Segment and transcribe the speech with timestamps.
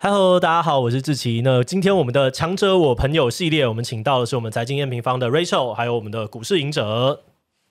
[0.00, 1.40] Hello，大家好，我是志奇。
[1.42, 7.24] 那今天我们的强者我朋友系列，我们请到的是我们财经验平方的 Rachel，还有我们的股市赢者。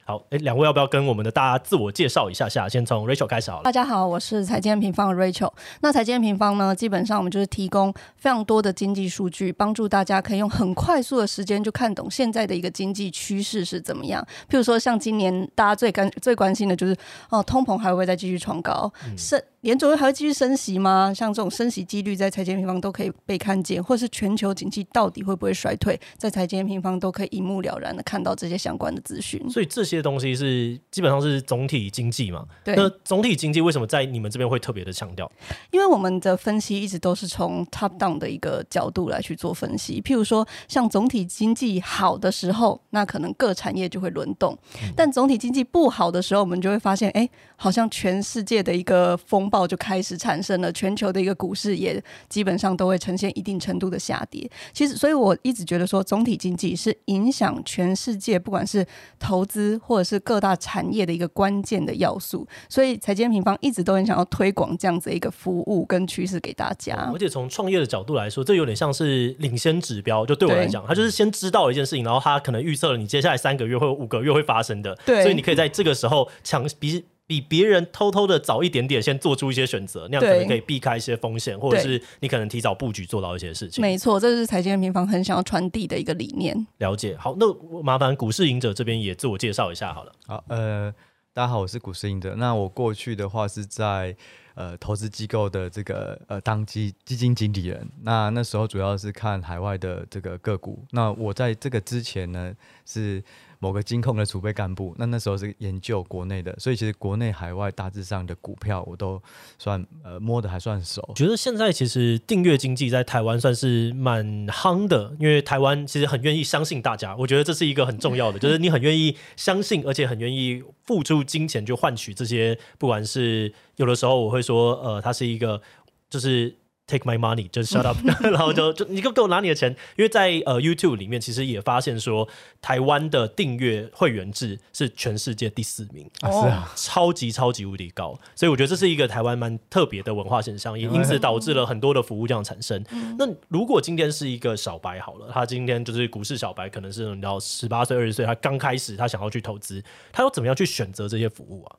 [0.08, 2.70] 好，哎，两位要不要跟我们的大家自我介绍一下下？
[2.70, 3.64] 先从 Rachel 开始好了。
[3.64, 5.52] 大家好，我是财经平方的 Rachel。
[5.82, 14.26] 那财经平方呢，基本上我们就是提供非常多的经济数据，帮助大家可以用很快速的时间就看懂现在的一个经济趋势是怎么样。
[14.50, 16.96] 譬如说，像今年大家最关最关心的就是
[17.30, 18.89] 哦，通膨还会不会再继续创高？
[19.18, 19.44] 是、嗯。
[19.62, 21.12] 联准会还会继续升息吗？
[21.14, 29.44] 像这种升息几率在财经平方都可以被看见，或是全球经济到底会不会衰退，在财经平方都可以一目了然的看到这些相关的资讯。
[29.50, 32.46] 所以这些东西是基本上是总体经济嘛？
[32.64, 32.76] 对。
[32.76, 35.32] 那总体经济为什么在你们这边会特别的强调？
[35.72, 40.02] 因为我们的分析一直都是从 top down 的一个角度来去做分析。
[40.02, 49.68] 譬如说，像总体经济好的时候，那可能各产业就会轮动；嗯、但总体经济不好的时候，我们就会发现，哎、欸，好像全世界的一个风暴。
[49.68, 54.50] 就开始产生了，全球的一个股市也基本上都会呈现一定程度的下跌。
[54.72, 58.88] 其实，所以我一直觉得说，总体经济是影响全世界，不管是
[59.20, 62.45] 投资或者是各大产业的一个关键的要素。
[62.67, 67.09] 所以，财经平方一直都很想要推广这样子一个服务跟趋势给大家。
[67.13, 70.25] 而且从创业的角度来说，这有点像是领先指标。
[70.25, 74.93] 就对我来讲，他就是先知道了一件事情，然后他可能预测了你接下来三个月或五个月会发生的。
[75.05, 77.05] 对，所以你可以在这个时候抢比。
[77.28, 83.81] 比别人偷偷的早一点点，先做出一些选择，那样可能可以避开一些风险，或者是你可能提早布局做到一些事情。
[83.81, 86.66] 没错，这是财经平方很想要传递的一个理念。
[86.78, 87.45] 了解，好，那
[87.83, 90.11] 麻烦股市赢者这边也自我介绍一下好了。
[90.25, 90.89] 好，呃，
[91.33, 92.33] 大家好，我是股市赢者。
[92.36, 94.16] 那我过去的话是在
[94.55, 100.86] 呃投资机构的这个呃当基基金经理人，那那时候主要是看海外的这个个股。
[100.92, 102.53] 那我在这个之前呢
[102.86, 103.22] 是。
[103.59, 109.22] 某个金控的储备干部，那那时候是研究国内的，所以其实国内海外大致上的股票我都
[109.58, 111.11] 算呃摸得还算熟。
[111.16, 125.61] 觉得现在其实订阅经济在台湾算是蛮夯的，因为台湾其实很愿意相信大家，我觉得这是一个很重要的， 就是你很愿意相信，而且很愿意付出金钱去换取这些，不管是有的时候我会说，呃，它是一个
[126.09, 126.55] 就是。
[126.89, 132.25] Take my money，就是 shut up， 然后就就你给我拿你的钱，因为在呃 YouTube 里面其实也发现说，
[132.62, 142.81] 台湾的订阅会员制是全世界第四名，啊是啊，超级超级无敌高，所以我觉得这是一个台湾蛮特别的文化现象，也因此导致了很多的服务这样产生。
[143.19, 149.83] 那如果今天是一个小白好了，他今天就是股市小白，可能是你知道十八岁二十岁，他刚开始他想要去投资，
[150.13, 151.75] 他要怎么样去选择这些服务啊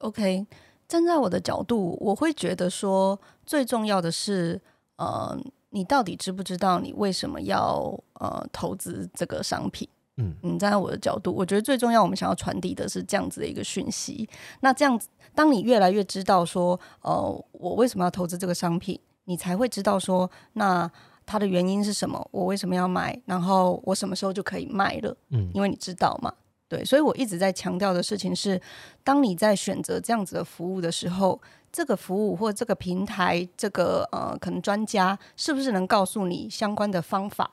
[0.00, 0.44] ？OK。
[0.88, 4.60] 站在我的角度，我会觉得说，最重要的是，
[4.96, 5.36] 呃，
[5.70, 9.88] 你到底知不知道你为什么要呃投资这个商品？
[10.18, 14.28] 嗯，你站在我的角度，我觉得最重要，我们想要传递的是这样子的一个讯息。
[14.60, 20.90] 那这样子，当你越来越知道说，呃，我为什么要投资这个商品，你才会知道说，那
[21.26, 22.26] 它的原因是什么？
[22.30, 23.20] 我为什么要买？
[23.26, 25.14] 然后我什么时候就可以卖了？
[25.30, 26.32] 嗯，因为你知道嘛。
[26.68, 28.60] 对，所以我一直在强调的事情是，
[29.04, 31.40] 当你在选择这样子的服务的时候，
[31.70, 37.48] 这个服务或这个平台，这个呃，可能专家是不是能告诉你相关的方法，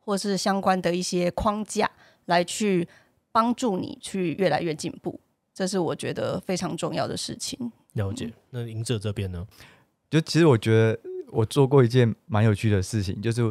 [0.00, 1.90] 或是相关的一些框架，
[2.26, 2.86] 来去
[3.32, 5.18] 帮助你去越来越进步，
[5.54, 7.72] 这是我觉得非常重要的事情。
[7.94, 8.30] 了解。
[8.50, 9.46] 那赢者这边呢？
[10.10, 13.50] 就其实我觉得我做过一件蛮有趣的事情，就是。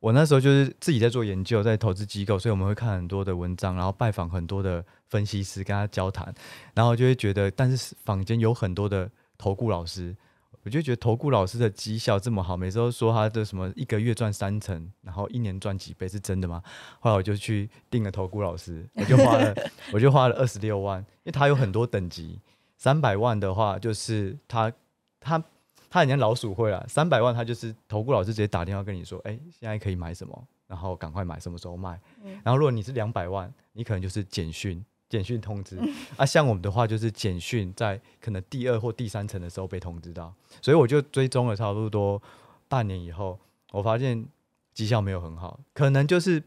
[0.00, 6.34] 我那时候就是自己在做研究，在投资机构，所以我们会看很多的文章，然后拜访很多的分析师，跟他交谈，
[6.74, 10.16] 然后就会觉得，但是坊间有很多的投顾老师，
[10.62, 16.62] 我就觉得投顾老师的绩效这么好，每次都说他的什么一个月赚三成，然后一年赚几倍，是真的吗？
[16.98, 19.54] 后来我就去订了投顾老师，我就花了，
[19.92, 22.40] 我就花了二十六万，因为他有很多等级，
[22.78, 24.72] 三百万的话就是他
[25.20, 25.44] 他。
[25.90, 32.00] 他很像老鼠会啊，三百万他就是投顾老师直接打电话跟你说，哎、欸，现在可以买什么，然后赶快买，什么时候卖。
[32.22, 35.76] 嗯、然后如果你是两百万，你可能就是简讯， 简讯通知。
[35.80, 42.22] 嗯、啊，像我们的话就是简讯在可能第二或第三层的时候被通知到，所以我就追踪了差不多
[42.68, 43.38] 半年以后，
[43.72, 44.24] 我发现
[44.72, 46.42] 绩效没有很好，可能就是。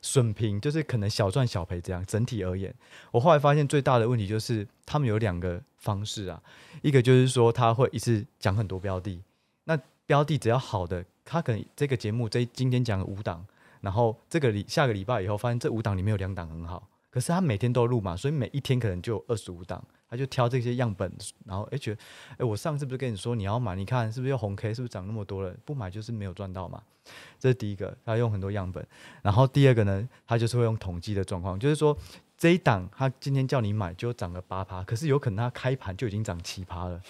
[0.00, 2.74] 损平就是可能小赚小赔这样，整体而言，
[3.10, 6.42] 我后来发现最大的问题就是他们有两个方式啊，
[6.82, 9.20] 一个就是说他会一次讲很多标的，
[9.64, 13.44] 那标的只要好的，他可能这个节目这今天讲五档，
[13.80, 19.84] 然后这个礼下个礼拜以后发现这五档里面有两档很好，可是他每天都录嘛，所以每一天可能就有二十五档。
[20.08, 21.10] 他就挑这些样本，
[21.44, 22.00] 然后哎觉得，
[22.38, 25.54] 哎我上次不是跟你说你要买，你看是不是又红 K，是不是涨那么多了？
[25.64, 26.82] 不买就是没有赚到嘛。
[27.38, 28.84] 这是第一个，他用很多样本。
[29.22, 31.96] 然后第二个呢，他就是会用统计的状况，就是说
[32.36, 37.00] 这一档他今天叫你买就涨了八趴，可是有可能他开盘就已经涨七趴了。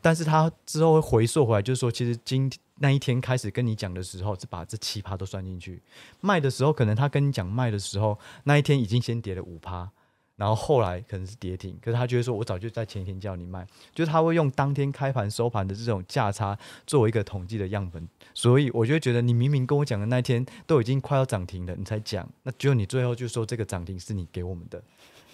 [0.00, 5.82] 但是他之后会回溯回来，就是说，其实今那一天开始跟你讲的时候，是把这七趴都算进去。
[6.20, 9.90] 卖的时候，可能他跟你讲卖的时候，那一天已经先跌了五趴。
[10.38, 16.56] 然后后来可能是跌停，可是他觉得说，我早就在前一天叫你卖，就是他会用当天开盘收盘的这种价差
[16.86, 24.80] 作为一个统计的样本，所以我就觉得你明明跟我讲的那天都已经快要涨停了，你才讲，那只有你最后就说这个涨停是你给我们的，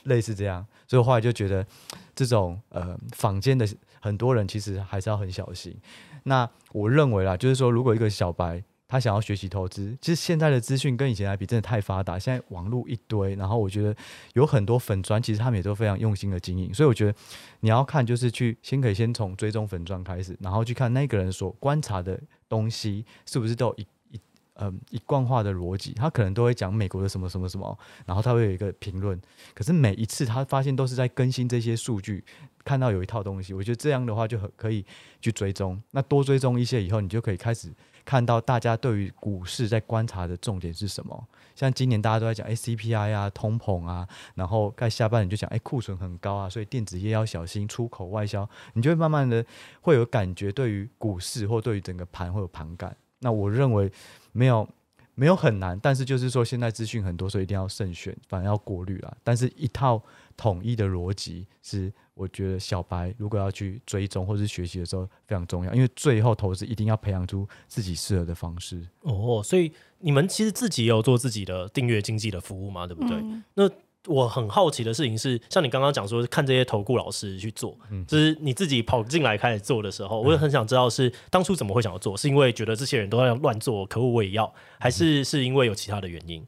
[0.04, 1.66] 类似这样，所以后来就觉得
[2.14, 3.68] 这种呃坊间的
[4.00, 5.76] 很多人其实还是要很小心。
[6.22, 8.64] 那我认为啦，就是说如果一个小白。
[8.86, 12.18] 他想要学习投资，其实现在的资讯跟以前来比，真的太发达。
[12.18, 13.96] 现在网络一堆，然后我觉得
[14.34, 16.72] 有很多粉专，其实他们也都非常用心的经营。
[16.72, 17.14] 所以我觉得
[17.60, 24.20] 你要看，就是去先可以先从追踪粉专开始，然后去看那个人所观察的东西是不是都一一
[24.52, 25.92] 呃一贯化的逻辑。
[25.94, 29.18] 他可能都会讲美国的什么什么什么，然后他会有一个评论。
[29.54, 32.22] 可是每一次他发现都是在更新这些数据，
[32.64, 34.84] 看到有一套东西，我觉得这样的话就很可以
[35.22, 35.82] 去追踪。
[35.92, 37.72] 那多追踪一些以后，你就可以开始。
[38.04, 41.26] 看到大家对于股市在观察的重点是什么？
[41.54, 49.44] 像今年大家都在讲哎 CPI 啊、通膨啊，然后在下半年就讲哎库存很高啊，所以电子业要小心出口外销，你就会慢慢的
[49.80, 52.96] 会有感觉，对于股市或对于整个盘会有盘感。
[53.20, 53.90] 那我认为
[54.32, 54.68] 没有
[55.14, 59.16] 没有很难，但是就是说现在资讯很多，所以一定要慎选，反正要过滤啦。
[59.22, 60.02] 但是一套
[60.36, 61.92] 统一的逻辑是。
[62.16, 68.80] 我觉得小白如果要去追踪或是学习的时候非常重要，因为最后投资一定要培养出自己适合的方式。
[69.00, 73.16] 哦，所以你们其实自己也有做自己的订阅经济的服务嘛，对不对？
[73.16, 73.68] 嗯、那
[74.06, 86.46] 我很好奇的事情是，像你刚刚讲说看这些投顾老师去做，嗯，就是你自己跑进来开始做的时候，我也很想知道是当初怎么会想要做，是因为觉得这些人都在乱做，可恶我也要，还是是因为有其他的原因？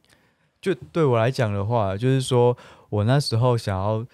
[0.61, 2.57] 就对我来讲的话，就是说
[2.89, 4.05] 我那时候想要。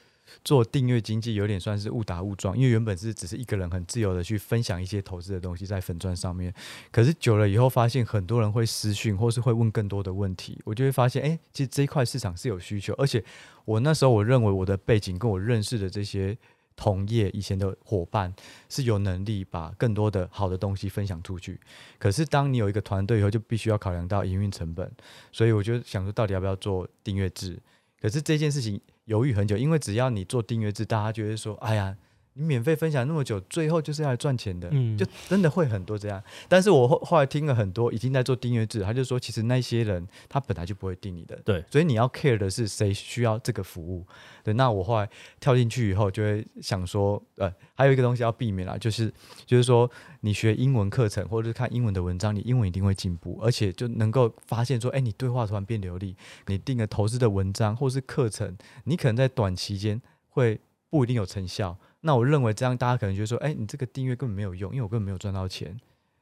[0.44, 6.54] 做订阅经济有点算是误打误撞，因为原本是只是一个人很自由的去分享一些投资的东西在粉钻上面，
[6.92, 13.24] 可是久了以后发现很多人会私讯或是会问更多的问题，我就会发现，哎、其实这一块市场是有需求，而且
[13.66, 16.38] 我那时候我认为我的背景跟我认识的这些
[16.76, 18.34] 同业以前的伙伴
[18.70, 21.60] 是有能力把更多的好的东西分享出去，
[22.00, 24.92] 可是当你有一个团队以后，就必须要考量到营运成本，
[25.32, 27.60] 所以我就想说，到底要不要做订阅制？
[28.02, 28.82] 可是这件事情。
[29.06, 31.96] 犹豫很久，因为只要你做订阅制，大家觉得说，哎呀。
[32.34, 36.22] 你免费分享那么久，最后就是要来赚钱的，嗯，就真的会很多这样。
[36.48, 41.64] 但是我后后来听了很多已经在做订阅制，他就说，其实那些人他本来就不会订你的，对。
[41.70, 44.06] 所以你要 care 的是谁需要这个服务。
[44.44, 45.10] 对，那我后来
[45.40, 49.14] 跳进去以后，就会想说，呃，还有一个东西要避免啦，就是
[49.46, 49.90] 就是说，
[50.22, 56.16] 你学英文课程或者是看英文的文章，你英文一定会进步，而且就能够发现说，哎，你对话突然变流利，
[56.48, 60.60] 你订个投资的文章或是课程，你可能在短期间会
[60.90, 61.78] 不一定有成效。
[62.06, 65.76] 那我认为这样，大家可能就说：“哎、你这个订阅根本没有用，因为我根本没有赚到钱。”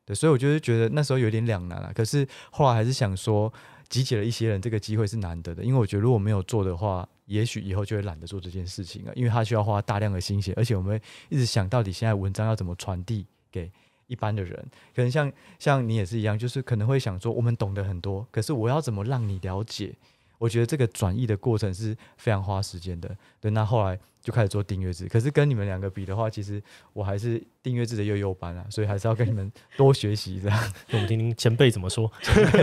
[0.05, 1.91] 对，所以我就是觉得那时候有点两难啊。
[1.93, 3.51] 可是后来还是想说，
[3.89, 5.63] 集结了一些人，这个机会是难得的。
[5.63, 10.99] 因为我觉得如果没有做的话，也许以后就会懒得做这件事情了，因为他需要花大量的心血，而且我们
[11.29, 13.71] 一直想到底现在文章要怎么传递给
[14.07, 14.55] 一般的人。
[14.95, 19.95] 可能像像你也是一样，就是可能会想说，我们懂得很多，可是我要怎么让你了解？
[20.41, 23.15] 我觉得这个转译的过程是非常花时间的。
[23.39, 25.07] 对，那后来就开始做订阅制。
[25.07, 26.59] 可是跟你们两个比的话，其实
[26.93, 30.73] 我还是订阅制的幼幼班啊，所以还是要跟你们多学习这样。
[30.93, 32.11] 我们听听前辈怎么说，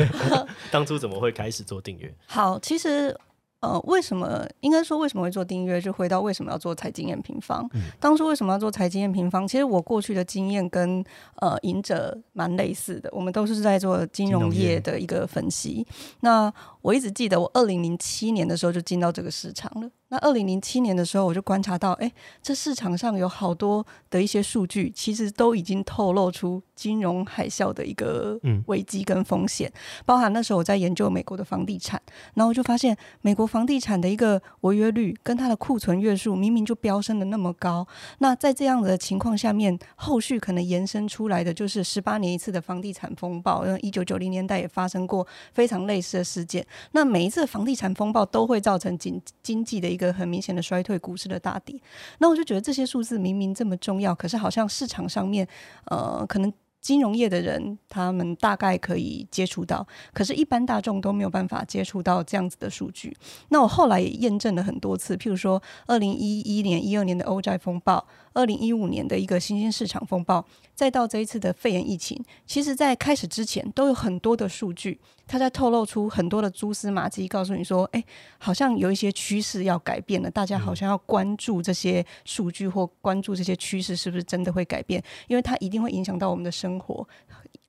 [0.73, 2.13] 当初怎么会开始做订阅？
[2.27, 3.17] 好，其实。
[3.61, 5.81] 呃，为什么应该说为什么会做订阅？
[5.81, 7.69] 就回到为什么要做财经验平方。
[7.75, 9.49] 嗯、当初为什么要做财经验平方？
[9.49, 11.05] 其实我过去的经验跟
[11.41, 15.85] 呃赢者蛮类似的，我们都是在做金融业的一个分析。
[16.21, 16.49] 那
[16.89, 19.91] 我一直记得，我二零零七年的时候就进到这个市场了。
[20.11, 22.11] 那二零零七年的时候，我就观察到，哎，
[22.43, 29.69] 这市场上有好多的一些数据，其实都已经透露出金融海啸的一个危机跟风险。
[29.69, 32.01] 嗯、包含那时候我在研究美国的房地产，
[32.33, 37.87] 然后我就发现，美国房地产的一个违约率跟它的库存月数明明就飙升的那么高。
[38.21, 46.67] 那在这样的情况下面，后续可能延伸出来的就是十八年一次的房地产风暴，因为一九九零年代也发生过非常类似的事件。
[46.93, 51.81] 那每一次房地产风暴都会造成经经济的一个很明显的衰退，股市的大跌。
[52.19, 55.47] 那我就觉得这些数字明明这么重要，可是好像市场上面，
[55.87, 56.53] 呃，可能。
[56.81, 63.15] 金融业的人，他们大概可以接触到，可是，一般大众都没有办法接触到这样子的数据。
[63.49, 70.43] 那我后来也验证了很多次，譬如说，二零一一年、一二年的欧债风暴，二零一五年的一个新兴市场风暴，
[70.73, 78.03] 再到这一次的肺炎疫情，其实在开始之前都有很多的数据，它在透露出很多的蛛丝马迹，告诉你说，哎，
[78.39, 87.07] 好像有一些趋势要改变了，大家好像要关注这些数据或关注这些趋势是不是真的会改变，因为它一定会影响到我们的生活，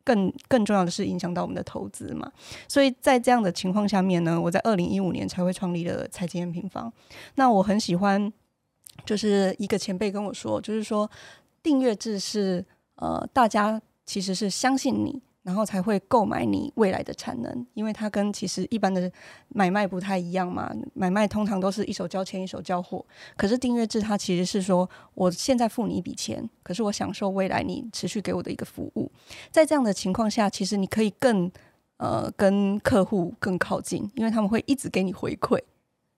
[0.06, 2.32] 更更重要的是影响到我们的投资嘛。
[2.70, 6.92] 所以在这样的情况下面呢，我在二零一五年才会创立了财经 M 平方。
[7.36, 8.32] 那我很喜欢，
[9.06, 11.12] 就是一个前辈跟我说，就是说
[11.62, 15.22] 订阅制是呃，大家其实是相信你。
[15.50, 19.12] 然后才会购买你未来的产能，因为它跟其实一般的
[19.48, 20.72] 买卖不太一样嘛。
[20.94, 23.04] 买卖通常都是一手交钱一手交货，
[23.36, 29.12] 可是订阅制它其实是说，我现在付你一笔钱，可是我享受未来你持续给我的一个服务。
[29.50, 31.52] 在这样的情况下，其实你可以更
[31.98, 35.60] 呃跟客户更靠近，因为他们会一直给你回馈。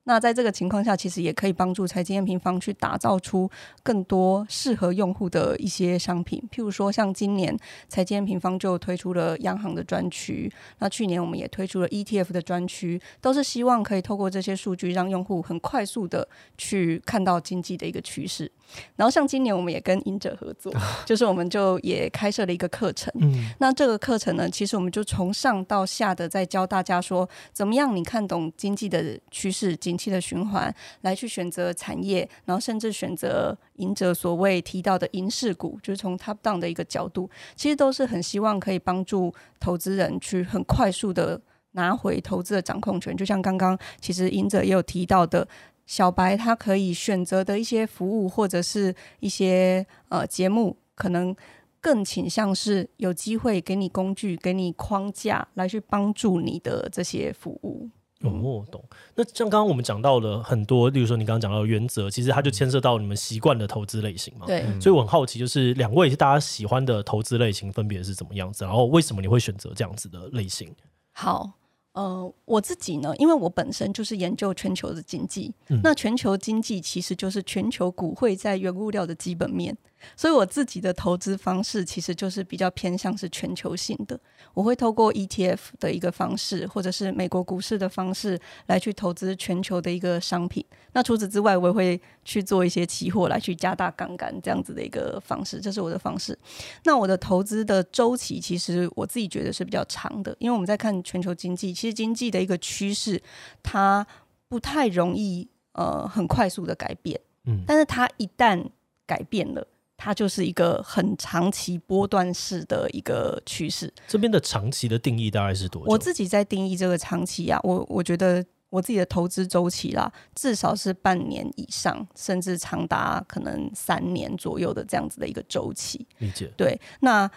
[0.04, 3.48] 那在这个情况下，其实也可以帮助财经验平方去打造出
[3.84, 6.42] 更多适合用户的一些商品。
[6.52, 7.56] 譬如说，像今年
[7.88, 16.28] 财经验平方就推出了央行的专区，那去年我们也推出了 ETF 的专区，都是希望可以透过这些数据，让用户很快速的
[16.58, 18.52] 去看到经济的一个趋势。
[18.96, 20.74] 然后像今年我们也跟赢者合作，
[21.06, 23.14] 就是我们就也开设了一个课程。
[23.60, 29.78] 那这个课程呢，其实我们就从上到下的在教大家说，怎么样你看懂经济的趋势。
[29.92, 43.16] 景气的循环，来去选择产业，然后甚至选择赢者所谓提到的赢势股，就是从 top down 的一个角度，其实都是很希望可以帮助投资人去很快速的拿回投资的掌控权。
[43.18, 45.46] 就像刚刚其实赢者也有提到的，
[45.86, 51.36] 小白他可以选择的一些服务或者是一些呃节目，可能
[51.82, 57.90] 更倾向是有机会给你工具、给你框架来去帮助你的这些服务。
[58.24, 58.84] 哦，懂。
[59.16, 64.46] 那像刚刚我们讲到了很多，例如说你刚刚讲到的原则，其实它就牵涉到你们习惯的投资类型嘛。
[64.46, 64.64] 对。
[64.80, 68.64] 所以我很好奇，就是两位是大家喜欢的投资类型分别是怎么样子？
[68.64, 70.74] 然后为什么你会选择这样子的类型？
[71.14, 71.52] 好，
[71.94, 79.78] 呃，我自己呢，因为我本身就是研究全球的经济，嗯、那全球经济其实就是全球股汇在原物料的基本面。
[80.16, 84.20] 所以我自己的投资方式其实就是比较偏向是全球性的，
[84.54, 90.66] 我会透过 ETF 的一个方式，或者是美国股市的方式来去投资全球的一个商品。
[90.94, 96.38] 那除此之外，我也会去做一些期货来去加大杠杆这样子的一个方式，这是我的方式。
[96.84, 103.22] 那我的投资的周期其实我自己觉得是比较长的，因为我们在看全球经济，其实经济的一个趋势
[103.64, 104.06] 它
[104.50, 108.62] 不太容易呃很快速的改变，嗯，但是它一旦
[109.06, 109.66] 改变了。
[110.04, 113.94] 它就是一个很长期波段式的一个趋势。
[114.08, 115.92] 这边的长期的定义大概是多久？
[115.92, 126.08] 我自己在定义这个长期啊，我我觉得我自己的投资周期啦，至少是半年以上，甚至长达可能三年左右的这样子的一个周期。
[126.18, 126.52] 理解。
[126.58, 127.30] 对，那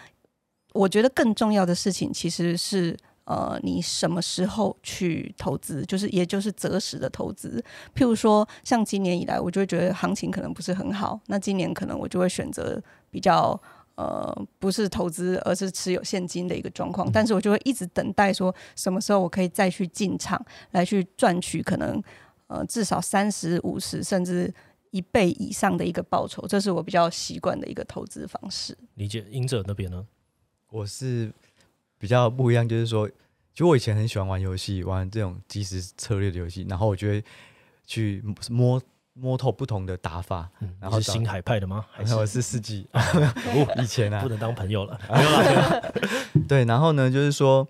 [0.73, 2.97] 我觉得更重要的事情其实是。
[3.25, 7.63] 呃，你什么时候去投资，就是也就是择时的投资。
[7.95, 12.79] 譬如说，像今年以来，我就会觉得行情可能不是很好，那今年可能我就会选择
[13.09, 13.59] 比较
[13.95, 17.11] 呃，不是投资，而是持有现金的一个状况。
[17.11, 20.39] 但是我就会一直等待，说什么时候我可以再去进场，
[20.71, 21.99] 来去赚取可能
[22.45, 24.53] 呃至少三十五十甚至
[24.91, 26.45] 一倍以上的一个报酬。
[26.45, 28.77] 这是我比较习惯的一个投资方式。
[28.93, 30.05] 理解，英者那边呢？
[30.69, 31.33] 我是。
[32.05, 33.09] 比较不一样，就是说，
[33.51, 37.23] 就我以前很喜欢玩游戏，玩这种即时策略的游戏，然后我就会
[37.87, 38.79] 去摸
[39.13, 40.47] 摸透不同的打法。
[40.59, 41.83] 嗯、然后是星海派的吗？
[41.91, 42.87] 还是我是四季？
[43.81, 45.01] 以前啊，不能当朋友了。
[46.47, 47.67] 对，然后呢，就是说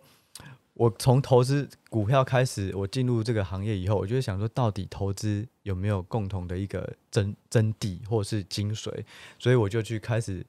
[0.73, 8.91] 我从投资股票开始，我进入这个行业以后，我就想说，到底投资有没有共同的一个真真谛或是精髓？
[9.39, 10.45] 所以我就去开始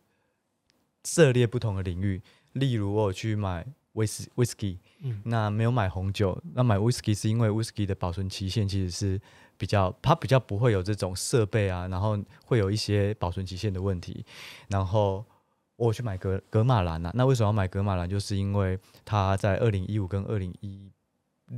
[1.05, 2.21] 涉猎不同的领域。
[2.57, 4.79] 例如，我有去买威士威士忌，
[5.25, 6.39] 那没有买红酒。
[6.55, 9.21] 那买威士忌是因为威士忌的保存期限其实是
[9.57, 14.25] 比较，它比较不会有这种设备啊，然后会有一些保存期限的问题。
[14.69, 15.25] 然后
[15.77, 18.09] 我去买格格马兰啊，那为什么要买格马兰？
[18.09, 20.91] 就是因为它在二零一五跟二零一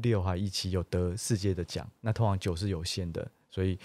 [0.03, 1.89] 六还一起有得世界的奖。
[2.01, 3.79] 那通常酒是有限的，所以。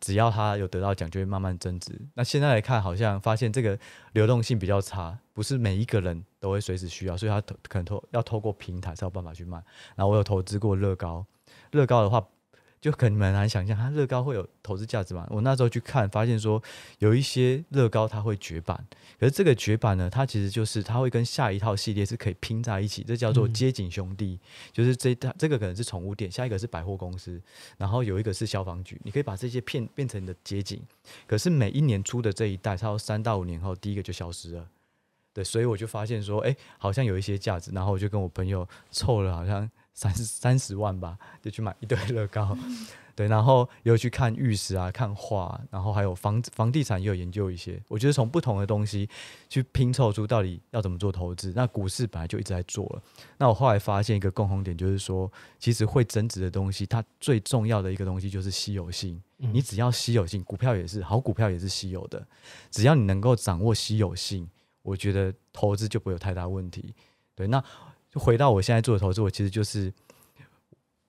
[0.00, 2.00] 只要他有得到奖，就会慢慢增值。
[2.14, 3.78] 那现在来看，好像发现这个
[4.12, 9.62] 流动性比较差，不是每一个人都会随时需要，所以他可能透要透过平台才有办法去卖。
[9.94, 11.24] 然后我有投资过乐高，
[11.72, 12.26] 乐高的话，
[12.80, 15.26] 就可能很难想象，它乐高会有投资价值吗？
[15.28, 16.62] 我那时候去看，发现说
[16.98, 18.82] 有一些乐高它会绝版，
[19.18, 27.38] 可是这个绝版呢，它其实就是它会跟下一套系列是可以拼在一起，这叫做街景兄弟，嗯、就是这这个可能是宠物店，下一个是百货公司，
[27.76, 30.80] 然后有一个是消防局，你可以把这些片变成你的街景，
[31.26, 34.66] 可是每一年出的这一代，差不多三到五年后，第一个就消失了。
[35.32, 39.70] 对，所以我就发现说，哎，好像有一些价值，然后我就跟我朋友凑了好像
[40.00, 42.56] 三十三十万吧，就去买一堆乐高。
[43.14, 47.78] 对，然后又去看玉石啊，看画，然后还有房房地产也有研究一些。
[47.86, 49.06] 我觉得从不同的东西
[49.50, 51.52] 去拼凑出到底要怎么做投资。
[51.54, 53.02] 那股市本来就一直在做了。
[53.36, 59.20] 那我后来发现一个共同点，就是说，其实会增值的东西，它最重要的一个东西就是稀有性。
[59.36, 62.26] 你只要稀有性，股票也是，好股票也是稀有的。
[62.70, 64.48] 只要你能够掌握稀有性。
[64.82, 66.94] 我觉得投资就不会有太大问题。
[67.34, 67.62] 对，那
[68.10, 69.92] 就回到我现在做的投资，我其实就是，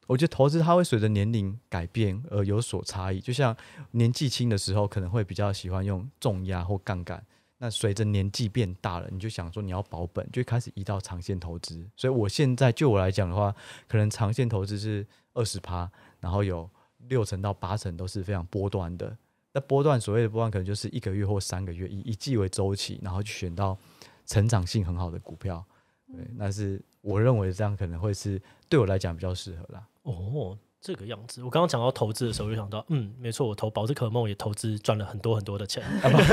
[0.08, 3.20] 我觉得投资它会随着年龄改变而有所差异。
[3.20, 3.55] 就像
[3.91, 7.25] 年纪轻的时候，可能会比较喜欢用重压或杠杆。
[7.58, 11.88] 那随着年纪变大了，你就想说你要保本，就开始移到长线投资。
[11.96, 13.55] 所以我现在就我来讲的话，
[13.88, 15.89] 可能长线投资是二十趴，
[16.20, 16.70] 然后有
[17.08, 19.15] 六成到八成都是非常波段的。
[19.53, 23.77] 那波段所谓的波段，可能就是一个月或三个月，以一季为周期，然后去选到
[24.25, 25.63] 成长性很好的股票。
[26.15, 29.84] 对，那是我认为这样可能会是对我来讲比较适合啦。
[30.03, 31.44] 哦，这个样子。
[31.44, 35.84] 我刚刚讲到投资的时候，就想到，嗯，没错，我投宝可梦也投资赚了很多很多的钱。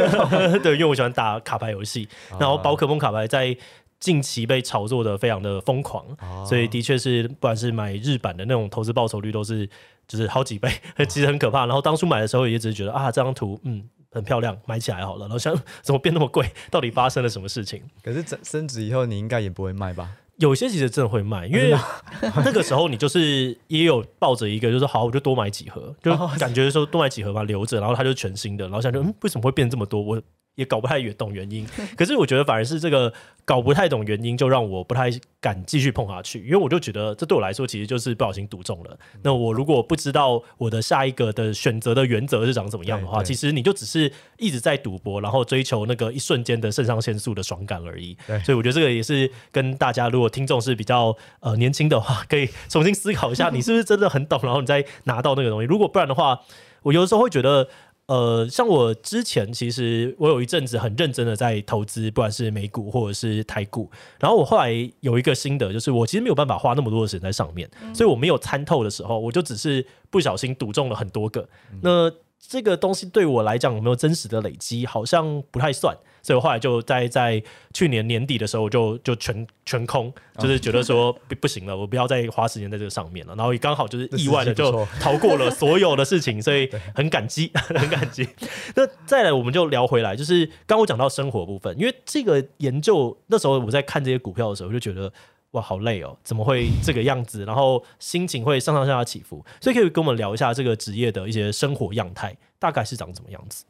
[0.62, 2.08] 对，因为我喜欢打卡牌游戏，
[2.38, 3.56] 然后宝可梦卡牌在
[4.00, 6.04] 近期被炒作的非常的疯狂，
[6.46, 9.68] 所以的确是不管是买日版的那种投资报酬率都是。
[10.08, 10.70] 就是好几倍，
[11.06, 11.66] 其实很可怕。
[11.66, 15.22] 然后当初买的时候也只是觉得啊，这张图嗯很漂亮，买起来好了。
[15.22, 16.50] 然后想 怎么变那么贵？
[16.70, 17.82] 到底发生了什么事情？
[18.02, 20.08] 可是升值以后，你应该也不会卖吧？
[20.36, 21.74] 有些其实真的会卖，因为
[22.44, 27.80] 那个时候你就是也有抱着一个，就是好，我就多买几盒，就感觉说多买几盒吧，留着。
[27.80, 30.00] 然后它就全新的，然后想说嗯，为什么会变这么多？
[30.00, 30.22] 我。
[30.58, 31.64] 也搞不太懂原因，
[31.96, 33.12] 可是我觉得反而是这个
[33.44, 35.08] 搞不太懂原因，就让我不太
[35.40, 38.98] 敢继续碰下去，因为我就觉得这对我来说其实就是不小心赌中了。
[39.22, 48.16] 那我如果不知道我的下一个的选择的原则是长怎么样的话，其实你就只是一直在赌博，然后追求那个一瞬间的肾上腺素的爽感而已。
[48.44, 55.66] 所以我觉得这个也是跟大家，如果听众是比较呃年轻的话，可以重新思考一下，你是不是真的很懂，然后你再拿到那个东西。
[55.68, 56.40] 如果不然的话，
[56.82, 57.68] 我有的时候会觉得。
[58.08, 63.90] 呃，像我之前其实我有一阵子很认真的在投资，不管是美股或者是台股。
[64.18, 71.46] 然后我后来有一个心得，就是我其实没有办法花那么多的时间在上面，所以我没有参透的时候，我就只是不小心赌中了很多个。
[71.82, 75.96] 那这个东西对我来讲有没有真实的累积，好像不太算。
[76.20, 83.34] 所以我后来就在在去年年底的时候就就全全空，就是觉得说不 不行了，我不要再花时间在这个上面了。
[83.36, 88.28] 然后也刚好就是意外的就 逃过了所有的事情，所以 很感激，很感激。
[88.74, 95.10] 那再来我们就聊回来，就是刚我讲到生活部分，因为这个研究那时候我在看这些股票的时候，我就觉得
[95.52, 97.44] 哇好累哦，怎么会这个样子？
[97.44, 103.64] 然后心情会上上下下起伏，所以可以跟我们聊一下这个职业的一些生活样态，大概是长什么样子？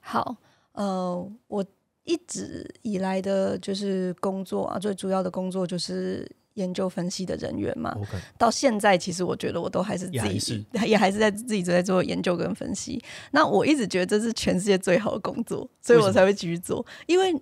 [0.00, 0.36] 好。
[0.74, 1.62] 呃，我
[2.04, 7.94] 一直以来的就是工作啊，最主要的工作就是研究分析的人员嘛。
[8.38, 13.02] 到现在，其实我觉得我都还是自己，也还是， 也还是在自己在做研究跟分析。
[13.32, 17.34] 那我一直觉得这是全世界最好的工作，所以我才会继续做，因为。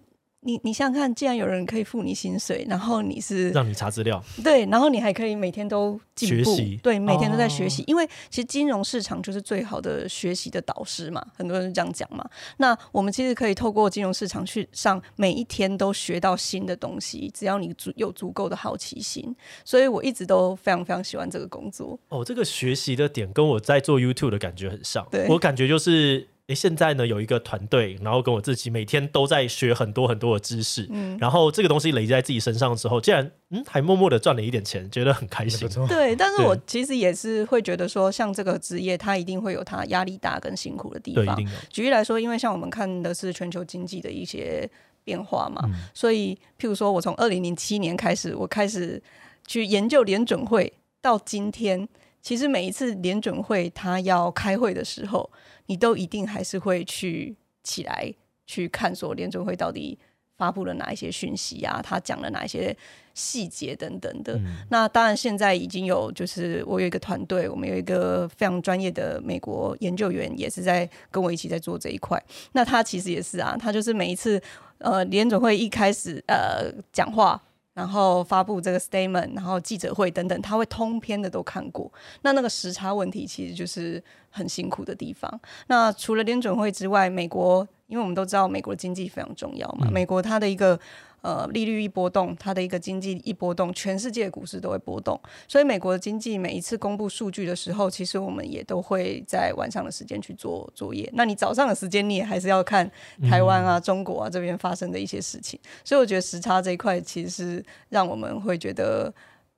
[0.42, 12.26] 你你想想看，既然有人可以付你薪水，然后你是让你查资料， 对，然后你还可以每天都进步，学习，对，每天都在学习，哦，因为其实金融市场就是最好的学习的导师嘛，很多人这样讲嘛。
[12.56, 21.98] 那我们其实可以透过金融市场去上，每一天都学到新的东西，只要你足有足够的好奇心，所以我一直都非常非常喜欢这个工作。
[22.08, 26.28] 哦，这个学习的点跟我在做 YouTube 的感觉很像，对，我感觉就是。
[26.50, 35.68] 诶，现在呢有一个团队，然后跟我自己每天都在学很多很多的知识，嗯，然后这个东西累积在自己身上之后，竟然嗯还默默的赚了一点钱，觉得很开心。
[35.86, 41.40] 对，但是我其实也是会觉得说，像这个职业，它一定会有它压力大跟辛苦的地方。
[41.68, 44.68] 举例来说，因为像我们看的是全球经济的一些
[45.04, 49.00] 变化嘛，嗯，所以譬如说我从二零零七年开始，我开始
[49.46, 51.88] 去研究联准会，到今天，
[52.22, 55.30] 其实每一次联准会他要开会的时候。
[55.66, 58.12] 你都一定还是会去起来
[58.44, 59.96] 去看，说联准会到底
[60.36, 61.80] 发布了哪一些讯息啊？
[61.80, 62.76] 他讲了哪一些
[63.14, 64.34] 细节等等的。
[64.38, 64.66] 嗯。
[64.70, 72.20] 那当然，现在已经有，就是我有一个团队，我们有一个非常专业的美国研究员，也是在跟我一起在做这一块。
[72.50, 74.42] 那他其实也是啊，他就是每一次
[74.78, 77.40] 呃联准会一开始呃讲话。
[77.80, 81.90] 然后发布这个 statement，然后记者会等等，他会通篇的都看过。
[82.20, 85.40] 那那个时差问题其实就是很辛苦的地方。
[85.68, 90.78] 那除了联准会之外，美国，因为我们都知道美国经济非常重要嘛，嗯、美国它的一个。
[91.22, 95.20] 呃，利率一波动，它的一个经济一波动，全世界股市都会波动。
[95.46, 101.08] 所以美国的经济每一次公布数据的时候，其实我们也都会在晚上的时间去做作业。
[101.12, 102.90] 那你早上的时间，你也还是要看
[103.28, 105.60] 台湾啊、中国啊这边发生的一些事情。
[105.84, 109.12] 所以我觉得时差这一块，其实是让我们会觉得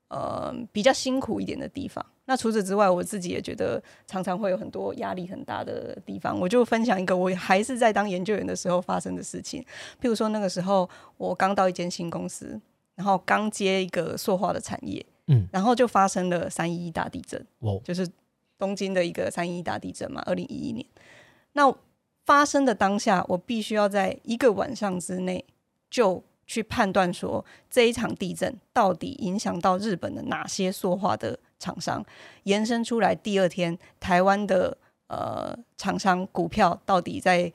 [0.09, 2.05] 呃比较辛苦一点的地方。
[2.25, 6.39] 那除此之外，我自己也觉得常常会有很多压力很大的地方。
[6.39, 9.61] 我就分享一个我还是在当研究员的时候发生的事情。
[10.01, 12.61] 譬如说，那个时候我刚到一间新公司，
[12.95, 18.09] 然后刚接一个塑化的产业，嗯，然后就发生了三一一大地震，哦，就是
[18.57, 20.87] 东京的一个三一一大地震嘛，二零一一年。
[21.55, 21.75] 那
[22.25, 25.45] 发生的当下，我必须要在一个晚上之内
[25.91, 26.23] 就。
[26.53, 32.05] 去判断说这一场地震到底影响到日本的哪些塑化的厂商，
[32.43, 37.51] 延伸出来第二天台湾的呃厂商股票到底在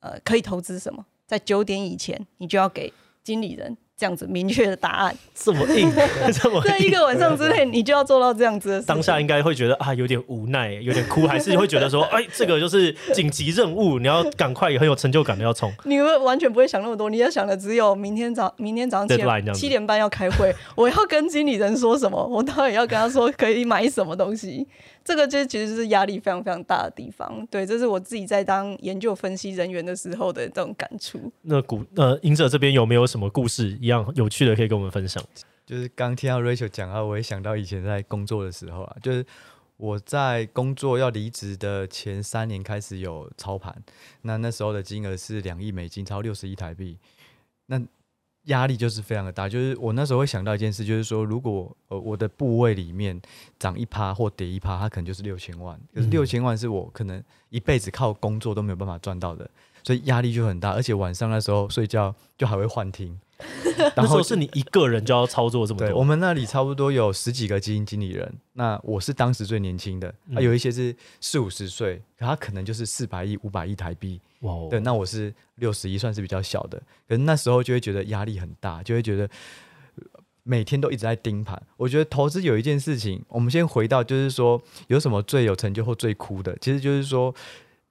[0.00, 3.76] 呃可以投资什么，在九点以前你就要给经理人。
[4.02, 5.88] 这样子明确的答案，这么硬，
[6.34, 8.82] 这么硬在一个晚上之内，你就要做到这样子的。
[8.82, 15.72] 当下应该会觉得啊，有点无奈，有点哭，还是会觉得说， 哎，这个就是紧急任务，你要赶快，很有成就感的要冲。
[15.84, 24.66] 你会完全不会想那么多，你要想的只有明天早，明天早上七点七点半要开会，我要跟经理人说什么， 我当然要跟他说可以买什么东西。
[25.04, 31.18] 这个就其实是压力非常非常大的地方，对，这是我自己在当研究分析人员的时候的这种感触。
[31.42, 35.22] 那古呃，隐者这边有没有什么故事一样有趣的可以跟我们分享？
[35.64, 39.24] 就是刚听到 Rachel 讲啊，我也想到以前在工作的时候啊，就是
[39.76, 43.82] 我在工作要离职的前三年开始有操盘，
[44.22, 46.98] 那那时候的金额是两亿美金，超六十亿台币，
[47.66, 47.80] 那。
[48.46, 53.22] 压力就是非常的大，就是我那时候会想到一件事，就是说，如果呃我的部位里面
[53.56, 59.48] 涨一趴或跌一趴，它可能就是六千万，可是六千万是我可能一辈子靠工作都没有办法赚到的，
[59.82, 63.18] 所以压力就很大，而且晚上那时候睡觉就还会幻听。
[63.96, 65.88] 然后是你一个人就要操作这么多？
[65.88, 74.20] 对，我们那里差不多有十几个基金经理人，那我是当时最年轻的，啊，有一些是四五十岁，可他可能就是四百亿、五百亿台币。
[74.42, 76.80] 哇哦，对，那我是六十亿，算是比较小的。
[77.08, 79.28] 可是那时候就会觉得压力很大，就会觉得
[80.44, 81.60] 每天都一直在盯盘。
[81.76, 86.56] 我觉得投资有一件事情，我们先回到就是说，有什么最有成就或最酷的？
[86.60, 87.34] 其实就是说。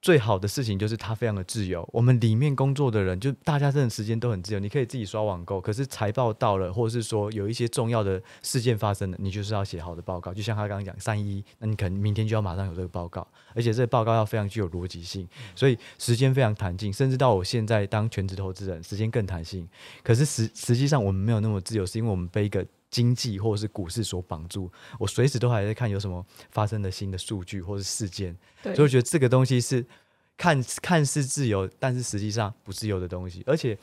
[0.02, 1.88] 最好的事情就是它非常的自由。
[1.92, 5.60] 我们里面工作的人，就大家真的时间都很自由，你可以自己刷网购。
[5.60, 10.34] 可是财报到了，或者是说有一些重要的事件发生了，你就是要写好的报告。
[10.34, 16.92] 就像他刚刚讲三一，那你可能明天就要马上有这个报告，而且这个报告要非常具有逻辑性，所以时间非常弹性。
[16.92, 19.68] 甚至到我现在当全职投资人，时间更弹性。
[20.02, 22.66] 可是实实际上我们没有那么自由，是因为我们背一个。
[22.92, 29.84] 经济或者是股市所绑住，我随时都还在看有什么发生的新的数据或是事件，所以我觉得这个东西是
[30.36, 33.42] 看看似自由，但是实际上不自由的东西。
[33.46, 33.76] 而且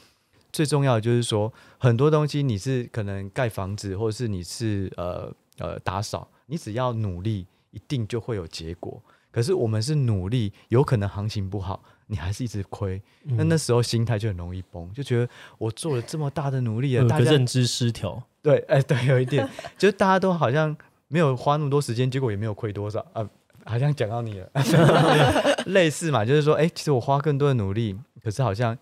[0.53, 9.01] 最重要的就是说，很多东西你是可能盖房子，或者是你是呃呃打扫，你只要努力，一定就会有结果。
[9.31, 18.23] 可是我们是努力，有可能行情不好，你还是一直亏，那、嗯、那时候心态就很容易崩，就觉得我做了这么大的努力了，大家认知失调。
[18.41, 19.47] 对，哎、对，有一点，
[19.77, 20.75] 就是大家都好像
[21.07, 23.27] 没有花那么多时间，结果也没有亏多少啊，
[23.65, 24.49] 好像讲到你了，
[25.67, 28.77] 类似嘛，就是说，哎、其实我花更多的努力，可是好像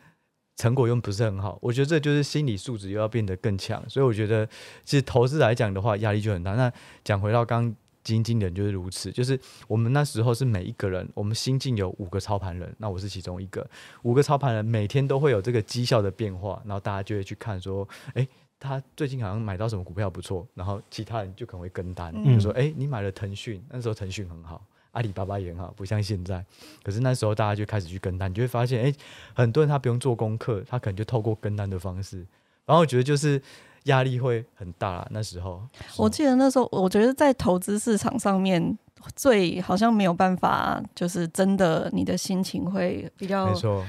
[0.55, 1.57] 成果又不是很好。
[1.61, 4.47] 我觉得这就是心理素质又要变得更强，所以我觉得
[4.83, 6.53] 其实投资来讲的话，压力就很大。
[6.53, 6.71] 那
[7.03, 7.69] 讲回到刚
[8.03, 13.67] 基金经理就是如此，就是我们那时候是每一个人，我们新进有五个操盘人，那我是其中一个，
[14.03, 18.25] 五个操盘人每天都会有这个绩效的变化，然后大家就会去看说，哎、
[18.59, 26.43] 他最近好像买到什么股票不错，然后其他人就可能会跟单，嗯、就说：“哎、欸，你买了腾讯，那时候腾讯很好，阿里巴巴也很好，不像现在。
[26.83, 28.95] 可是那时候大家就开始去跟单，你就会发现，哎、欸，
[29.33, 32.25] 很多人他不用做功课，他可能就透过跟单的方式。
[32.65, 33.41] 然后我觉得就是
[33.83, 35.07] 压力会很大。
[35.11, 35.61] 那时候，
[35.95, 38.77] 我记得那时候，我觉得在投资市场上面，
[39.15, 43.85] 最好像没有办法，就是真的你的心情会比较，没错，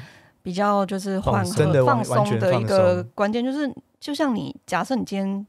[0.48, 3.70] 比较就是缓和放松的一个关键就是。
[4.00, 5.44] 就像你假设你今天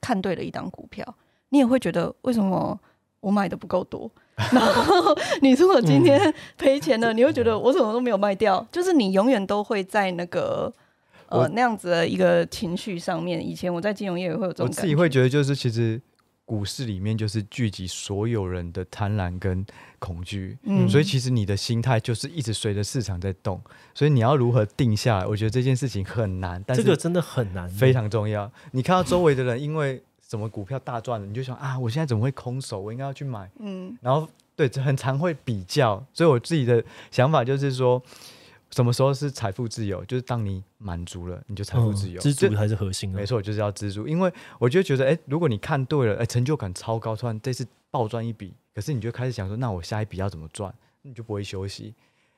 [0.00, 1.06] 看对了一档股票，
[1.50, 2.76] 你也会觉得为什么
[3.20, 4.10] 我买的不够多？
[4.50, 8.66] 然后你如果今天赔钱了，你会觉得我什么都没有卖掉？
[8.72, 10.70] 就是你永远都会在那个
[11.28, 13.40] 呃那样子的一个情绪上面。
[13.48, 16.02] 以前我在金融业也会有这种感觉，我自己会觉得就是其实
[16.46, 19.64] 股市里面就是聚集所有人的贪婪跟
[19.98, 23.60] 恐惧，嗯，所以其实你的心态就是一直随着市场在动，
[23.94, 25.26] 所以你要如何定下来？
[25.26, 28.50] 我觉得这件事情很难，但这个真的很难，非常重要。
[28.72, 32.78] 你看到周围的人因为什么股票大赚了，你就想啊，我现在怎么会空手？
[32.78, 38.02] 我应该要去买，嗯，然后对，很常会比较，所以我自己的想法就是说。
[38.74, 40.04] 什么时候是财富自由？
[40.04, 42.20] 就是当你满足了，你就财富自由。
[42.20, 43.16] 嗯、知足才是核心的。
[43.20, 44.08] 没错，就是要知足。
[44.08, 50.74] 因为我就觉得，哎，如果你看对了，哎，成就感超高，突然这次暴赚一笔，可是你就开始想说，那我下一笔要怎么赚？
[51.02, 51.94] 你就不会休息。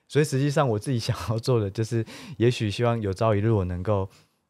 [0.06, 2.04] 所以实际上，我自己想要做的就是，
[2.36, 4.06] 也许希望有朝一日我能够，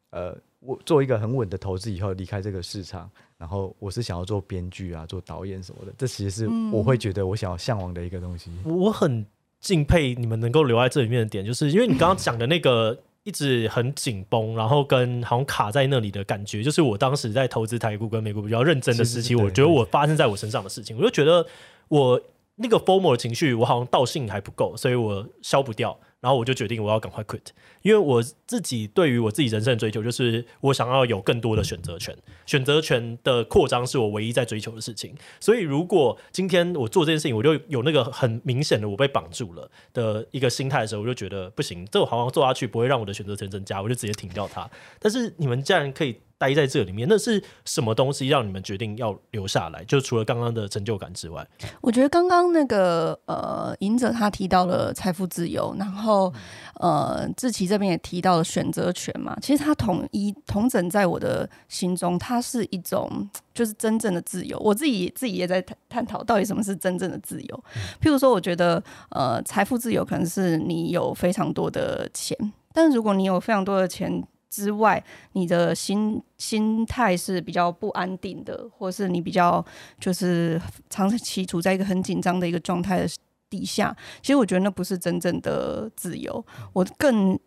[0.09, 5.93] 呃，我做一个很稳的投资以后离开这个市场，然后我是想要做编剧啊，做导演什么的。
[5.97, 8.51] 这其实是我会觉得我想要向往的一个东西。
[8.65, 9.25] 嗯、我很。
[9.67, 21.45] 敬佩你们能够留在这里面的点，就是因为你刚刚讲的那个 一直很紧绷，然后跟好像卡在那里的感觉，就是我当时在投资台股跟美股比较认真的时期，我觉得我发生在我身上的事情，我就觉得
[21.89, 22.21] 我
[22.55, 25.99] 那个 formal 的情绪，我好像道性还不够，所以我消不掉。
[26.19, 27.45] 然后我就决定我要赶快 quit，
[27.83, 35.15] 因为我自己对于我自己人生的追求，就是我想要有更多的选择权，选择权的扩张是我唯一在追求的事情。
[35.39, 44.69] 所以如果今天我做这件事情，我就有那个很明显的我被绑住了的一个心态的时候，我就觉得不行，这我好像做下去不会让我的选择权增加，我就直接停掉它。
[44.99, 46.17] 但是你们既然可以。
[46.37, 49.83] 待在这里面，那是什么东西让你们决定要留下来？
[49.85, 51.45] 就除了刚刚的成就感之外，
[51.81, 56.31] 我觉得刚刚那个呃，隐者他提到了财富自由，然后
[56.75, 59.35] 呃，志奇这边也提到了选择权嘛。
[59.41, 64.59] 其实他统一统整在我的心中，它是一种就是真正的自由。
[64.59, 67.63] 我自己自己也在探探讨到底什么是真正的自由。
[67.99, 72.37] 譬如说，我觉得呃，财富自由可能是你有非常多的钱，
[72.73, 74.23] 但如果你有非常多的钱。
[74.57, 75.01] 之外，
[75.33, 79.63] 你的心心态是比较不安定的，或是你比较
[79.99, 83.07] 就是长期处在一个很紧张的一个状态的
[83.51, 83.95] 底下。
[84.19, 86.43] 其实我觉得那不是真正的自由。
[86.73, 87.39] 我更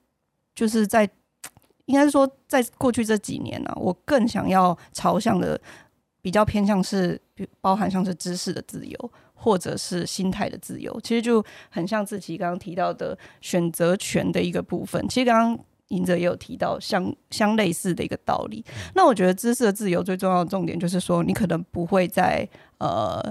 [0.55, 1.03] 就是在
[1.87, 5.61] 应该是说，在过去这几年呢、啊，我更想要朝向的
[6.23, 7.21] 比较偏向是
[7.61, 10.97] 包含像是知识的自由，或者是心态的自由。
[11.03, 15.09] 其实就很像自己刚刚提到的选择权的一个部分。
[15.09, 15.65] 其实刚刚。
[15.91, 18.65] 隐者也有提到相相类似的一个道理。
[18.97, 22.49] 那我觉得知识的自由最重要的重点就是说，你可能不会在
[22.79, 23.23] 呃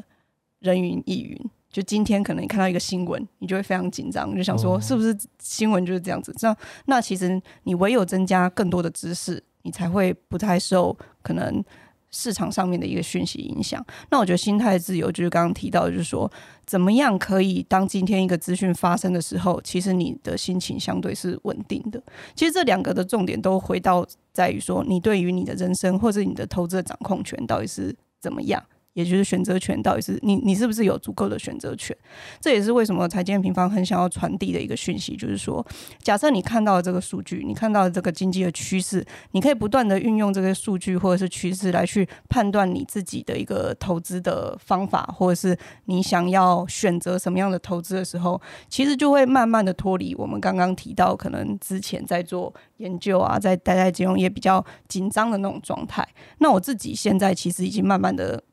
[0.60, 1.38] 人云亦云。
[1.70, 6.34] 就今天可能你看到一个新闻，你就会非常紧张，就想说是不是新闻就是这样子？
[6.38, 11.64] 这样那其实你唯有增加更多的知识，你才会不太受可能。
[12.12, 16.32] 市场上面的一个讯息影响，那我觉得心态自由就是刚刚提到，就是说
[16.66, 22.02] 怎么样可以当今天一个资讯发生的时候，其实你的心情相对是稳定的。
[22.36, 28.64] 其实这两个的重点都回到在于说，你对于你的人生或者你的投资的掌控权到底是怎么样。
[28.94, 31.96] 也就是选择权到底是你，你是不是有足够的选择权？
[32.42, 35.66] 这也是为什么财经平方很想要传递的一个讯息，就是说，
[36.02, 56.06] 假设你看到这个数据，你看到这个经济的趋势，你可以不断的运用这些数据或者是趋势来去判断你自己的一个投资的方法，或者是你想要选择什么样的投资的时候，其实就会慢慢的脱离我们刚刚提到可能之前在做研究啊，在待在金融业比较紧张的那种状态。
[56.40, 58.44] 那我自己现在其实已经慢慢的。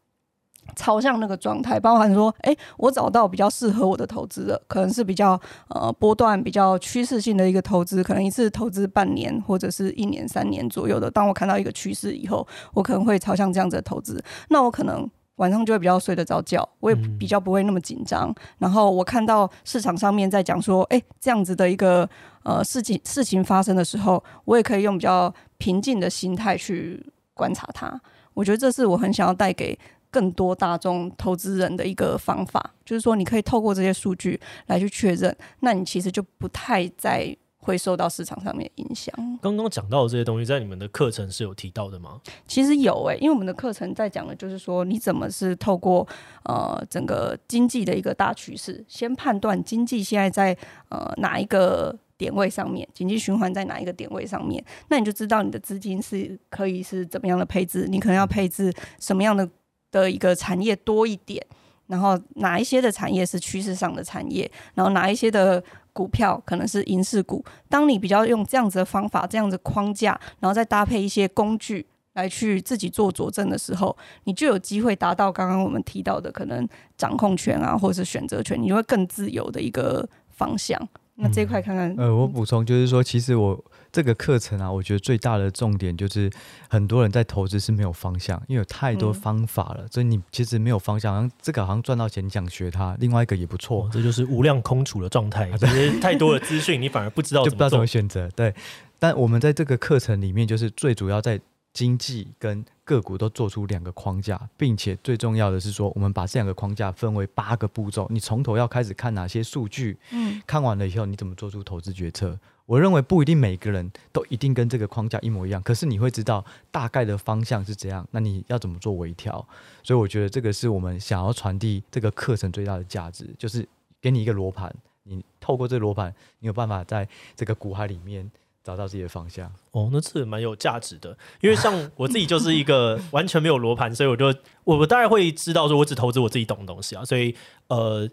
[0.74, 11.10] 朝向那个状态，包含说，哎、欸，我找到比较适合我的投资的，可能是比较呃波段、比较趋势性的一个投资，可能一次投资半年或者是一年、三年左右的。
[11.10, 14.22] 当我看到一个趋势以后，我可能会朝向这样子的投资。
[14.48, 18.34] 那我可能晚上就会比较睡得着觉，我也比较不会那么紧张。
[18.58, 22.08] 然后我看到市场上面在讲说，哎、欸，这样子的一个
[22.42, 28.00] 呃事情事情发生的时候，我也可以用比较平静的心态去观察它。
[28.34, 29.78] 我觉得这是我很想要带给。
[30.10, 39.12] 更多大众投资人的一个方法，就是说，你可以透过这些数据来去确认，那你其实就不太再会受到市场上面的影响。
[39.42, 42.20] 刚刚讲到的这些东西，在你们的课程是有提到的吗？
[42.46, 46.06] 其实有诶、欸，因为我们的课程在讲的就是说，你怎么是透过
[46.44, 50.56] 呃整个经济的一个大趋势，先判断经济现在在
[50.90, 59.48] 呃哪一个点位上面，经济循环在哪一个点位上面，那你就知道你的资金是可以是怎么样的配置，你可能要配置什么样的。
[59.90, 61.44] 的一个产业多一点，
[61.86, 67.44] 然后哪一些的产业是趋势上的产业，然后哪一些的股票可能是银饰股。
[67.68, 80.80] 当你比较用这样子的方法、这样子框架，然后再搭配一些工具来去自己做佐证的时候，你就有机会达到刚刚我们提到的可能掌控权啊，或者是选择权，你就会更自由的一个方向。
[81.14, 83.64] 那这一块看看，呃，我补充就是说，其实我。
[83.96, 86.30] 这个课程啊，我觉得最大的重点就是
[86.68, 91.14] 很多人在投资是没有方向，因为有太多方法了，嗯、所以你其实没有方向。
[91.14, 95.50] 好像这个好像赚到钱，你想学它，另外一个也不错、哦，这就是无量空处的状态。
[95.56, 98.28] 其实太多的资讯，你反而不知道 就不知道怎么选择。
[98.36, 98.54] 对，
[98.98, 101.40] 但我们在这个课程里面，就是最主要在
[101.72, 108.06] 经济跟个股都做出两个框架，并且最重要的是说，我们把这两个框架分为八个步骤。
[108.10, 112.38] 你从头要开始看哪些数据，嗯，看完了以后你怎么做出投资决策？
[112.66, 118.06] 我认为不一定每个人都一定跟这个框架一模一样，可是你会知道大概的方向是怎样。
[118.10, 119.46] 那你要怎么做微调？
[119.82, 123.66] 所以我觉得这个是我们想要传递这个课程最大的价值，就是
[124.00, 124.74] 给你一个罗盘，
[125.04, 128.30] 你透过这个罗盘，你有办法在这个股海里面。
[128.66, 131.16] 找到自己的方向哦，那是蛮有价值的。
[131.40, 134.26] 因为像我自己就是一个完全没有罗盘，所以我就
[134.64, 137.04] 我我大概会知道说，我只投资我自己懂的东西啊。
[137.04, 137.32] 所以
[137.68, 138.10] 呃，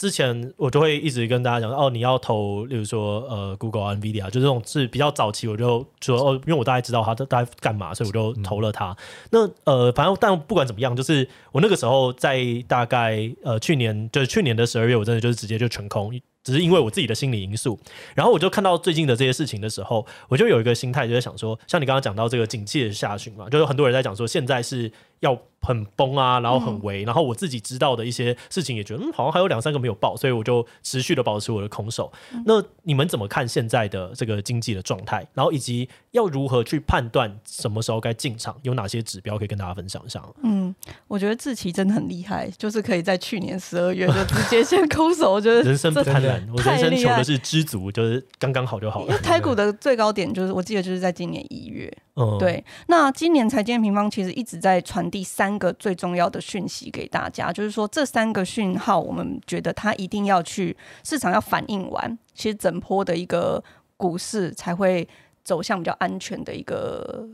[0.00, 8.96] 之前我就会一直跟大家讲哦，你要投，例如说呃，Google、NVIDIA，就这种是比较早期，我就说哦，因为我大概知道他大概干嘛，所以我就投了它。
[9.30, 16.18] 那呃，反正但不管怎么样，就是我那个时候在大概呃去年，就是去年的十二月，我真的就是直接就全空。
[16.42, 17.78] 只是因为我自己的心理因素，
[18.14, 32.10] 然后我就看到最近的这些事情的时候，我就有一个心态，就在想说，像你刚刚讲到这个警戒的下旬嘛，就是很多人在讲说现在是要很崩啊，然后很危，然后我自己知道的一些事情也觉得，嗯，好像还有两三个没有报，所以我就持续的保持我的空手。
[32.46, 35.26] 那你们怎么看现在的这个经济的状态？
[35.34, 38.56] 然后以及要如何去判断什么时候该进场？
[38.62, 40.22] 有哪些指标可以跟大家分享一下？
[40.42, 40.74] 嗯，
[41.06, 49.08] 我觉得志奇真的很厉害，就是可以在去年十二月就直接先空手，我觉得 人生不贪婪，我人生求的是知足，就是刚刚好就好了。
[49.08, 51.94] 因为台股的最高点就是我记得就是在今年一月。
[52.38, 52.64] 对。
[52.88, 63.62] 那今年财经平方其实一直在传递三个最重要的讯息给大家，就是说这三个讯号，我们觉得它一定要去市场要反应完，其实整波的一个
[63.96, 65.08] 股市才会
[65.44, 67.28] 走向比较安全的一个。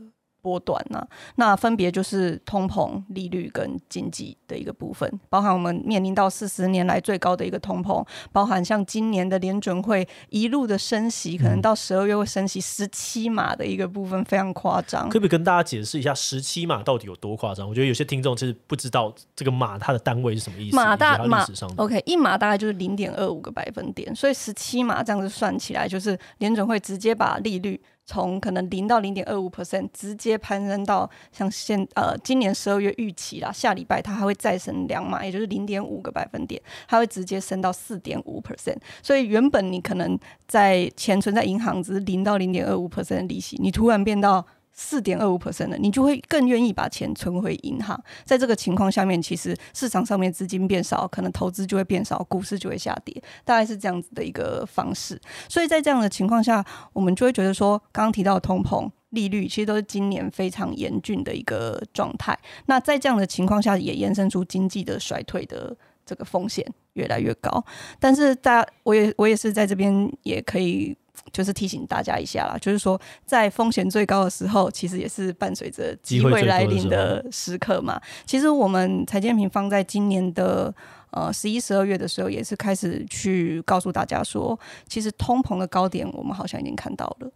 [0.47, 1.07] 波段呢、啊？
[1.35, 15.09] 那分别就是通膨、利率跟经济的一个部分，包含我们面临到四十年来最高的一个通膨，包含像今年的联准会一路的升息，可能到十二月会升息十七码的一个部分，非常夸张。
[15.09, 17.67] 可不可以跟大家解释一下十七码到底有多夸张？
[17.67, 20.75] 我觉得有些听众其实不知道这个码它的单位是什么意思。
[20.77, 27.81] 码大码，OK，一码大概就是零点二五个百分点，所以十七码这样子算起来，就是联准会直接把利率。
[28.07, 38.77] 从可能零到零点二五 percent，直接攀升到像现呃今年十二月预期啦，下礼拜它还会再升两码，也就是零点五个百分点，它会直接升到四点五 percent。
[39.03, 40.17] 所以原本你可能
[40.47, 44.43] 在钱存在银行只是零到零点二五 percent 的利息，你突然变到。
[44.79, 47.99] 四点二五 percent 的，你就会更愿意把钱存回银行。
[48.23, 55.19] 在这个情况下面，其实市场上面资金变少，可能投资就会变少，股市就会下跌，大概是这样子的一个方式。
[55.49, 56.63] 所以在这样的情况下，
[56.93, 62.37] 我们就会觉得说，刚刚提到通膨、利率，其实都是今年非常严峻的一个状态。
[62.67, 66.63] 那在这样的情况下，也延伸出经济的衰退的这个风险
[66.93, 67.65] 越来越高。
[67.99, 70.95] 但是，大家，我也我也是在这边也可以。
[71.31, 78.01] 就是提醒大家一下啦，就是说在风险最高的时候，其实也是伴随着机会来临的时刻嘛。
[78.25, 80.73] 其实我们财建平方在今年的
[81.11, 87.31] 呃十一、十二月的时候，也是开始去告诉大家说，其实通膨的高点我们好像已经看到了，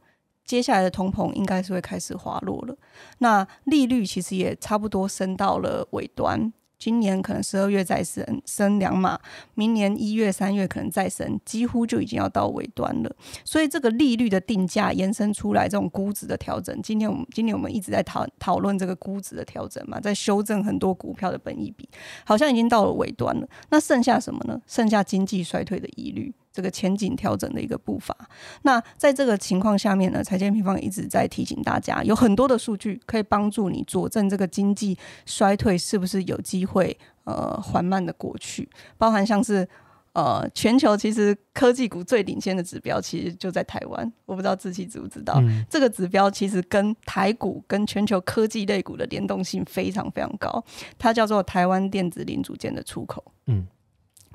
[0.46, 2.76] 接下来的通膨应该是会开始滑落了。
[3.20, 6.52] 那利率其实也差不多升到了尾端。
[6.82, 9.20] 今年可能十二月再升升两码，
[9.54, 13.16] 明年一月、三月可能再升，几乎就已经要到尾端了。
[13.46, 21.88] 所以这个利率的定价延伸出来，这种估值的调整，今天我们今年我们一直在讨讨论这个估值的调整嘛，在修正很多股票的本益比，
[22.26, 23.48] 好像已经到了尾端了。
[23.70, 24.60] 那剩下什么呢？
[24.66, 26.34] 剩下经济衰退的疑虑。
[26.54, 28.16] 这个前景调整的一个步伐。
[28.64, 38.70] 那在这个情况下面呢，财经平方一直在提醒大家，有很多的数据可以帮助你佐证这个经济衰退是不是有机会呃缓慢的过去。
[38.98, 39.68] 包含像是
[40.14, 44.12] 呃全球其实科技股最领先的指标，其实就在台湾。
[44.26, 50.64] 我不知道志祺知不知道，嗯、这个指标其实跟台股跟全球科技类股的联动性非常非常高。
[50.98, 53.24] 它叫做台湾电子零组件的出口。
[53.46, 53.66] 嗯，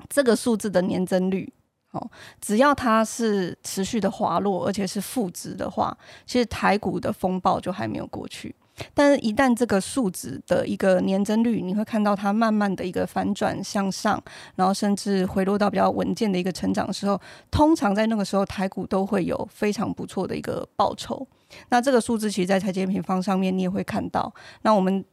[0.09, 1.53] 这个数字的年增率。
[1.91, 2.09] 哦，
[2.41, 8.53] 只要它是持续的滑落，而且是负值的话，其实台股的风暴就还没有过去。
[8.93, 14.21] 但是，一旦这个数值的一个年增率，你会看到它慢慢的一个反转向上，
[14.55, 17.19] 然后甚至回落到比较稳健的一个成长的时候，
[17.49, 21.25] 通常在那个时候，台股都会有非常不错的一个报酬。
[21.69, 24.31] 那这个数字其实，在财经平方上面你也会看到。
[24.61, 25.03] 那我们。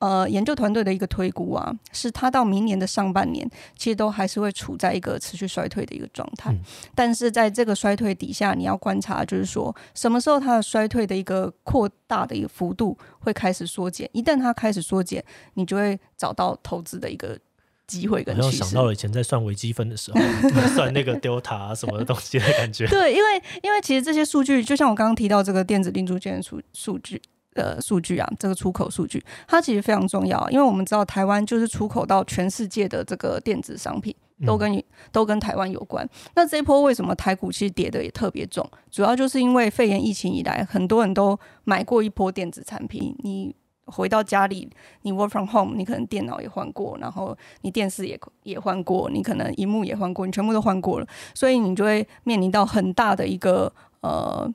[0.00, 6.50] 呃研究团队的一个推估啊，是它到明年的上半年，其实都还是会处在一个持续衰退的一个状态。
[6.50, 6.58] 嗯、
[6.94, 14.08] 但是在这个衰退底下，你要观察，就是说什么时候它的衰退的一个扩大的一个幅度会开始缩减。
[14.12, 17.38] 一旦它开始缩减，你就会找到投资的一个
[17.86, 18.56] 机会跟趋势。
[18.56, 20.20] 想到了以前在算微积分的时候，
[20.74, 22.86] 算那个 delta 什么的东西的感觉。
[22.88, 27.20] 对，因为因为其实这些数据，就像我刚刚提到这个电子零组件数数据。
[27.54, 34.14] 的数据啊，这个出口数据，它其实非常重要，因为我们知道台湾就是出口到全世界的这个电子商品，
[34.46, 36.08] 都跟、嗯、都跟台湾有关。
[36.34, 38.68] 那这一波为什么台股其实跌的也特别重？
[38.90, 43.14] 主要就是因为肺炎疫情以来，很多人都买过一波电子产品。
[43.20, 43.54] 你
[43.86, 44.70] 回到家里，
[45.02, 53.72] 你 work from home，你可能电脑也换过，然后你电视也也换过，你可能荧幕也换过，你全部都换过了，所以你就会面临到很大的一个
[54.02, 54.48] 呃，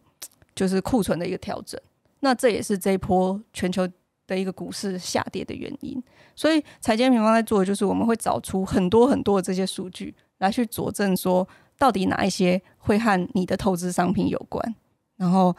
[0.55, 1.77] 就是库存的一个调整。
[2.19, 3.87] 那这也是这一波全球
[4.27, 6.01] 的一个股市下跌的原因，
[6.35, 11.47] 所以财经平方在做的就是我们会找出很多很多的这些数据来去佐证说，
[11.77, 14.75] 到底哪一些会和你的投资商品有关，
[15.17, 15.55] 然后。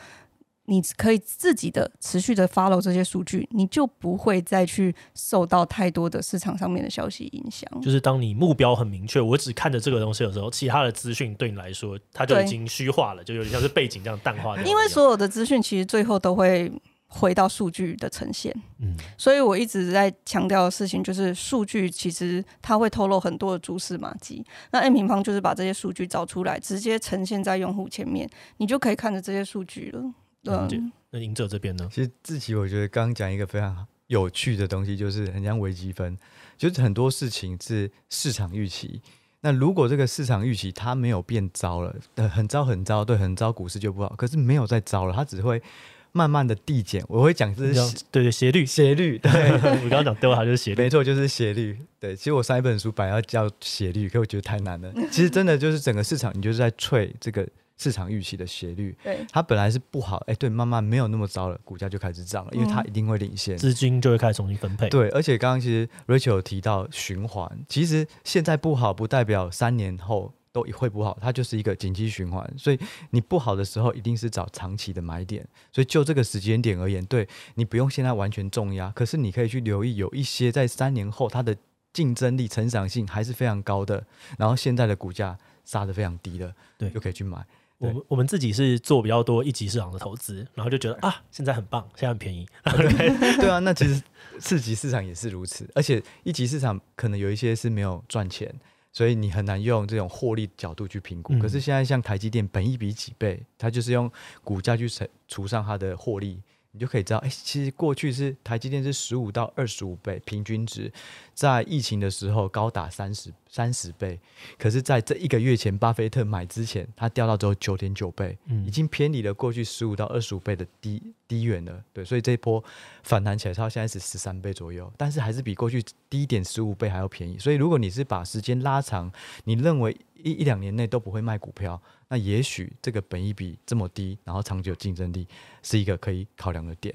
[0.66, 7.68] 你可以自己的持续的 follow 这些数据，你就不会再去受到太多的市场上面的消息影响。
[7.80, 14.64] 就是当你目标很明确，我只看着这个东西的时候，其他的资讯对你来说，它就已经虚化了，就有点像是背景这样淡化掉。
[14.64, 16.70] 因为所有的资讯其实最后都会
[17.06, 18.52] 回到数据的呈现。
[18.80, 24.44] 嗯，所以我一直在强调的事情就是，数据其实它会透露很多的蛛丝马迹。
[24.72, 30.02] 那 M 平方就是把这些数据找出来，直接呈现在用户前面，你就可以看着这些数据了。
[30.50, 31.88] 嗯，那赢者这边呢？
[31.92, 36.16] 其实自己，我觉得刚刚讲一个非常有趣的东西，就是很像微积分，
[36.56, 39.00] 就是很多事情是市场预期。
[39.40, 41.94] 那如果这个市场预期它没有变糟了，
[42.28, 44.08] 很糟很糟，对，很糟，股市就不好。
[44.16, 45.62] 可是没有再糟了，它只会
[46.10, 47.04] 慢慢的递减。
[47.06, 49.18] 我会讲这是对对斜率，斜率。
[49.18, 49.30] 对，
[49.84, 51.78] 我刚刚讲对话就是斜率， 没错，就是斜率。
[52.00, 54.92] 对，其实我上一本书本来要叫斜率，可我觉得太难了。
[55.10, 57.46] 其实真的就是整个市场，你就是在吹这个。
[57.76, 64.88] 市场预期的斜率，对，它本来是不好，哎，对，慢慢没有那么糟了，股价就开始涨了，因为它一定会领先，资金就会开始重新分配。
[64.88, 72.78] 对，而且刚刚其实 Rachel 有提到循环，其实现在不好不代表三年后都会不好，它就是一个景气循环，所以
[73.10, 75.46] 你不好的时候一定是找长期的买点。
[75.70, 81.54] 所以就这个时间点而言，对，你不用现在完全重压，可是你可以去留意有一些在三年后它的
[81.92, 84.06] 竞争力、成长性还是非常高的，
[84.38, 87.44] 然后现在的股价杀得非常低的，对，就可以去买。
[87.78, 92.46] 我们我们自己是做比较多一级市场的投资，然后就觉得啊，现在很棒，现在很便宜。
[92.64, 94.02] 对， 啊，那其实
[94.38, 98.54] 四级市场也是如此，而且一级市场可能有一些是没有赚钱，
[98.92, 101.34] 所以你很难用这种获利角度去评估。
[101.34, 104.10] 嗯、可是现在像台积电，本一比几倍，它就是用
[104.42, 106.40] 股价去乘除上它的获利。
[106.72, 110.92] 你就可以知道，哎、欸，其实过去是台积电是十五到二十五倍平均值，
[111.32, 114.20] 在疫情的时候高达三十三十倍，
[114.58, 118.36] 可是在这一个月前，巴菲特买之前，它掉到只有九点九倍，
[118.66, 121.82] 已经偏离了过去十五到二十五倍的低低远了。
[121.94, 122.62] 对，所以这一波
[123.02, 127.38] 反弹起来，它现在是十三倍左右，但是还是比过去低一点十五倍还要便宜。
[127.38, 129.10] 所以如果你是把时间拉长，
[129.44, 131.80] 你认为一一两年内都不会卖股票。
[132.08, 135.26] 那也许这个本益比这么低，然后长久竞争力
[135.62, 136.94] 是一个可以考量的点。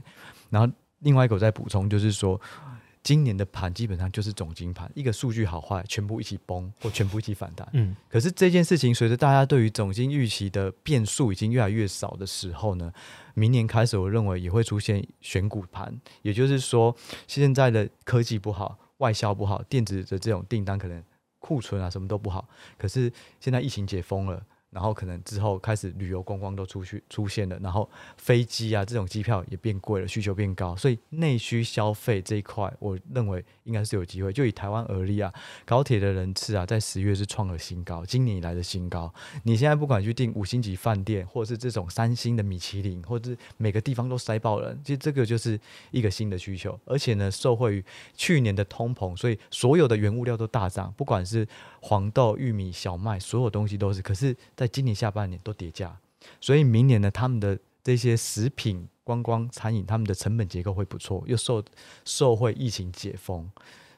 [0.51, 2.39] 然后另外一个我再补充，就是说
[3.03, 7.67] 今年的盘基本上就是总经盘，一个数据好坏全部一起崩或全部一起反弹。
[7.73, 12.93] 嗯，可是这件事情随着大家对于总经预期的变数已经越来越少的时候呢，
[13.33, 16.95] 明年开始我认为也会出现选股盘，也就是说
[17.27, 21.03] 现在的科技不好，外销不好，电子的这种订单可能
[21.39, 22.47] 库存啊什么都不好，
[22.77, 24.43] 可是现在疫情解封了。
[24.71, 34.31] 然后可能之后开始旅游观光都出去出现了，然后飞机啊这种机票也变贵了，需求变高，所以内需消费这一块，我认为应该是有机会。
[34.31, 35.33] 就以台湾而立啊，
[35.65, 39.13] 高铁的人次啊，在十月是创了新高，今年以来的新高。
[39.43, 45.59] 你现在不管去订五星级饭店，或者是这种三星的米其林，或者是每个地方都塞爆人，其实这个就是
[45.91, 46.79] 一个新的需求。
[46.85, 51.45] 而且呢，受惠于去年的通膨，所以所有的原物料都大涨，不管是
[51.81, 54.01] 黄豆、玉米、小麦，所有东西都是。
[54.01, 55.97] 可是在今年下半年都跌价，
[56.39, 61.65] 所以明年呢，他们的这些食品、观光、餐饮，他们的成本结构会不错，又受
[62.05, 63.49] 受惠疫情解封，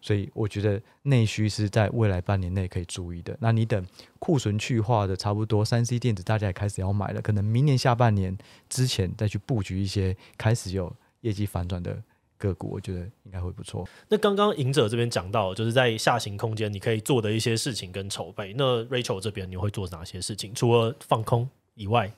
[0.02, 3.38] 所以我觉得内需是在未来半年内可以注意的。
[3.42, 3.86] 那你等
[4.20, 8.38] 库存去化的差不多，三 C 电子大家也开始要买了，可能明年下半年
[8.70, 12.02] 之前再去布局一些开始有业绩反转的。
[12.44, 13.88] 个股我觉得应该会不错。
[14.10, 18.54] 那刚刚赢者这边讲到，就是在下行空间你可以做的一些事情跟筹备。
[18.58, 20.54] 那 Rachel 这边你会做哪些事情？
[20.54, 22.12] 除了放空以外？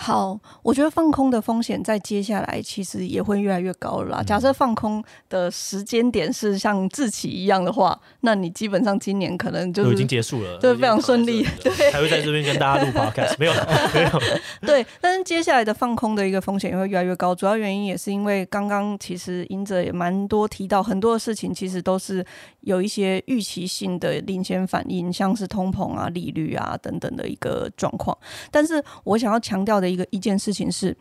[0.00, 13.52] 好，我觉得放空的风险在接下来其实也会越来越高了假设放空的时间点是像自己一样的话，那你基本上今年可能就是已经结束了，对，非常顺利，对，还会在这边跟大家录 podcast， 没有，
[13.92, 14.10] 没有，
[14.64, 14.86] 对。
[15.00, 22.24] 但是接下来的放空的一个风险也会越来越高，主要原因也是因为刚刚其实赢者也蛮多提到很多的事情，其实都是
[22.60, 28.16] 有一些预期性的领先反应，像是通膨啊、利率啊等等的一个状况。
[28.52, 29.87] 但是我想要强调的。
[29.88, 30.96] 一个一件事情是，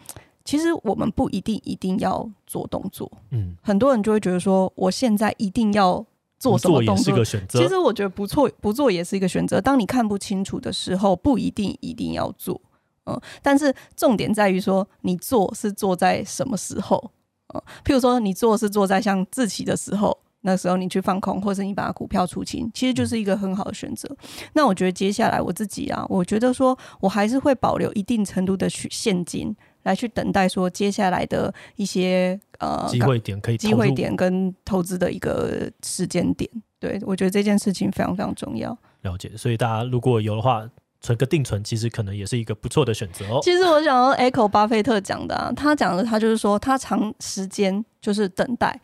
[0.45, 3.11] 其实我们不一定一定要做动作。
[3.31, 6.05] 嗯，很多人就会觉得说，我现在一定要
[6.39, 7.59] 做什么动作，是个选择。
[7.59, 9.59] 其实我觉得不错，不做也是一个选择。
[9.59, 12.59] 当你看不清楚的时候，不一定一定要做。
[13.05, 17.11] 嗯，但是重点在于说，你做是做在什么时候？
[17.53, 20.17] 嗯，譬如说，你做是做在像自习的时候。
[20.47, 24.09] 那时候你去放空，或者你把股票出清，其实就是一个很好的选择。
[24.53, 36.49] 那我觉得接下来我自己啊，我觉得说我还是会保留一定程度的去现金来去等待说接下来的一些呃机会点可以机会点跟投资的一个时间点。
[36.79, 38.75] 对，我觉得这件事情非常非常重要。
[39.01, 40.65] 了解，所以大家如果有的话，
[41.01, 43.39] 存个定存，其实可能也是一个不错的选择哦。
[43.43, 48.79] 其实我想要 echo 巴菲特讲的啊，他讲的他就是说他长时间就是等待。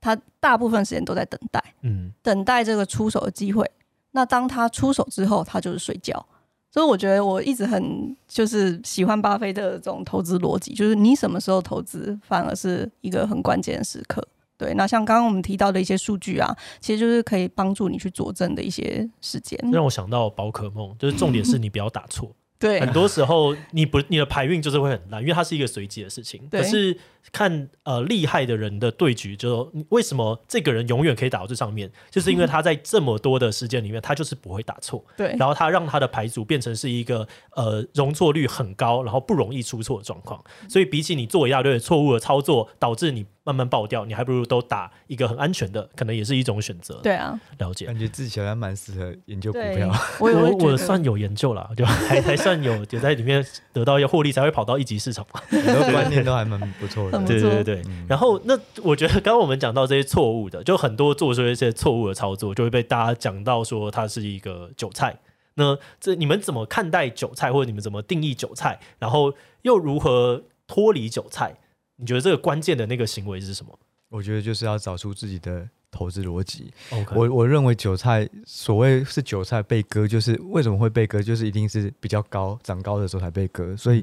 [0.00, 3.68] 他大部分时间都在等待，嗯，等待这个出手的机会。
[4.12, 6.24] 那当他出手之后，他就是睡觉。
[6.70, 14.22] 所以我觉得我一直很就是喜欢巴菲特的这种投资逻辑，就是你什么时候投资，反而是一个很关键的时刻。
[14.58, 19.58] 对，那像刚刚我们提到的一些数据啊，其实就是可以帮助你去佐证的一些时间。
[19.72, 22.30] 让我想到宝可梦，就是重点是你不要打错。
[22.58, 26.48] 对，很多时候你不你的牌运就是会很烂，因为它是一个随机的事情。
[26.50, 26.98] 可是
[27.30, 35.04] 看呃厉害的人的对局，就说为什么这个人永远可以打到这上面，就是因为他在这么多的时间里面，他就是不会打错。
[35.16, 40.42] 对，然后他让他的牌组变成是一个呃容错率很高，然后不容易出错的状况。
[40.68, 43.24] 所以比起你做一大堆错误的操作，导致你。
[43.48, 47.00] 慢慢爆掉，你还不如都打一个很安全的，可能也是一种选择。
[47.02, 47.86] 对啊，了解。
[47.86, 49.90] 感觉自己好像蛮适合研究股票。
[50.20, 53.42] 我我我算有研究了，就 还还算有，就在里面
[53.72, 55.40] 得到一些获利，才会跑到一级市场嘛。
[55.48, 57.18] 很多观念都还蛮不错的。
[57.24, 57.82] 对对对。
[57.86, 65.16] 嗯、然后那我觉得刚刚我们讲到这些错误的，就很多做出一些错误的操作，就会被大家讲到说它是一个韭菜。
[65.54, 68.78] 那这你们怎么看待韭菜，或者你们怎么定义韭菜？
[68.98, 69.32] 然后
[69.62, 71.56] 又如何脱离韭菜？
[71.98, 73.78] 你觉得这个关键的那个行为是什么？
[74.08, 76.72] 我觉得就是要找出自己的投资逻辑。
[77.14, 84.02] 我我认为韭菜所谓是韭菜被割，就是为什么会被割，就是一定是比较高长高的时候才被割，所以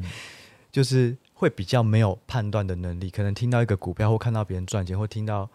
[0.72, 3.10] 就是会比较没有判断的能力。
[3.10, 5.50] 可能听到一个股票，或看到别人赚钱，或听到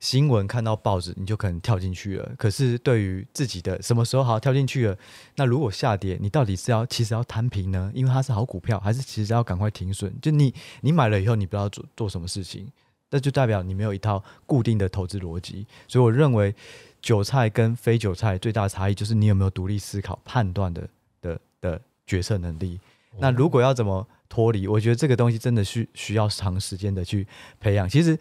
[0.00, 2.32] 新闻、看到报纸，你就可能跳进去了。
[2.36, 4.96] 可是对于自己的什么时候好跳进去了，
[5.36, 7.90] 那如果下跌，你到底是要其实要摊平呢？
[7.94, 10.14] 因为它是好股票，还是其实要赶快停损？
[10.20, 12.68] 就你你买了以后，你不知道做做什么事情。
[13.08, 16.52] 那就代表你没有一套固定的投资逻辑，所以我认为
[17.00, 20.88] 韭菜跟非韭菜最大的差异就是你有没有独立思考、判断的
[21.22, 22.80] 的的决策能力。
[23.18, 27.24] 那如果要怎么脱离，我觉得这个东西真的需需要长时间的去
[27.60, 27.88] 培养。
[27.88, 28.18] 其实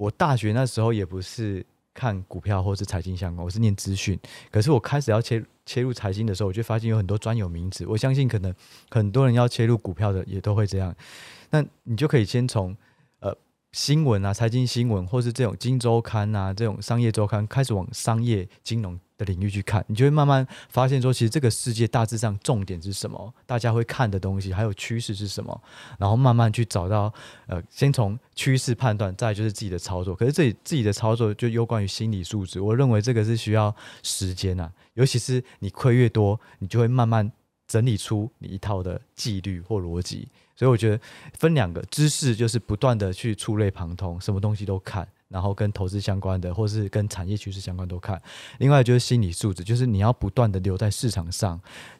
[0.00, 4.18] 我大学那时候也不是看股票或是财经相关，我是念资讯。
[4.50, 7.84] 可是我开始要切切入财经的时候，我就发现有很多专有名词。
[7.86, 8.54] 我相信可能
[8.88, 10.96] 很多人要切入股票的也都会这样。
[11.50, 12.74] 那你就可以先从
[13.18, 13.36] 呃。
[13.72, 25.62] 新闻啊，财经新闻，或是这种金周刊啊，这种商业周刊，开始往商业金融的领域去看，你就会慢慢发现说，其实这个世界大致上重点是什么，大家会看的东西，还有趋势是什么，
[25.98, 27.12] 然后慢慢去找到，
[27.46, 30.14] 呃，先从趋势判断，再就是自己的操作。
[30.14, 37.30] 可是自己自己的操作就攸关于心理素质，我认为这个是需要时间啊，尤其是你亏越多，你就会慢慢
[37.68, 40.26] 整理出你一套的纪律或逻辑。
[40.56, 41.00] 所以我觉得
[41.38, 48.20] 分两个知识，就是不断的去触类旁通，什么东西都看，然后跟投资相关的，或是跟产业趋势相关都看。
[48.58, 51.58] 另外就是心理素质，就是你要不断的留在市场上，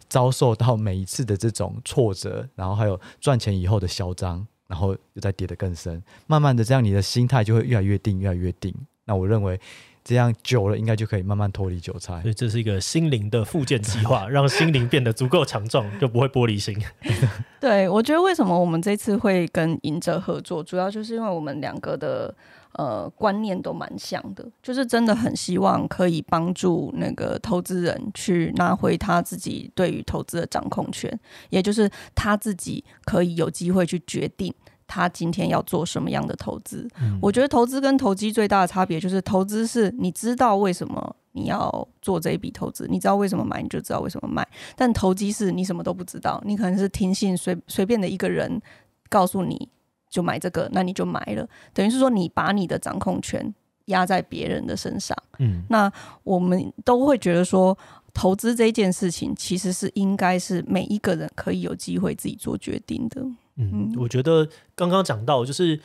[0.08, 8.74] 遭受到每一次的这种挫折，然后还有赚钱以后的嚣张，然后又再跌得更深，慢慢的这样你的心态就会越来越定，越来越定。
[9.06, 9.58] 那我认为。
[10.02, 12.22] 这样久了，应该就可以慢慢脱离韭菜。
[12.22, 16.74] 所以这是一个心灵的复健计划，让心灵变得足够强壮，就不会玻璃心。
[17.60, 22.34] 对，我觉得为什么我们这次会跟赢者合作，主要就是因为我们两个的
[22.72, 31.18] 呃观念都蛮像的，就是真的很希望可以帮助那个投资人去拿回他自己对于投资的掌控权，
[31.50, 34.54] 也就是他自己可以有机会去决定。
[34.92, 36.88] 他今天要做什么样的投资？
[37.00, 44.44] 嗯、我觉得投资跟投机最大的差别就是，投资是你知道为什么你要做这一笔投资，你知道为什么买，你就知道为什么卖。
[44.74, 48.60] 但投机是你什么都不知道，你可能是听信随随便的一个人
[49.08, 49.68] 告诉你
[50.10, 53.54] 就买这个，那你就买了，等于是说你把你的掌控权
[53.86, 55.16] 压在别人的身上。
[55.38, 55.90] 嗯，那
[56.24, 57.78] 我们都会觉得说，
[58.12, 63.24] 投资这件事情其实是应该是每一个人可以有机会自己做决定的。
[63.56, 65.80] 嗯，我觉得刚刚讲到就是。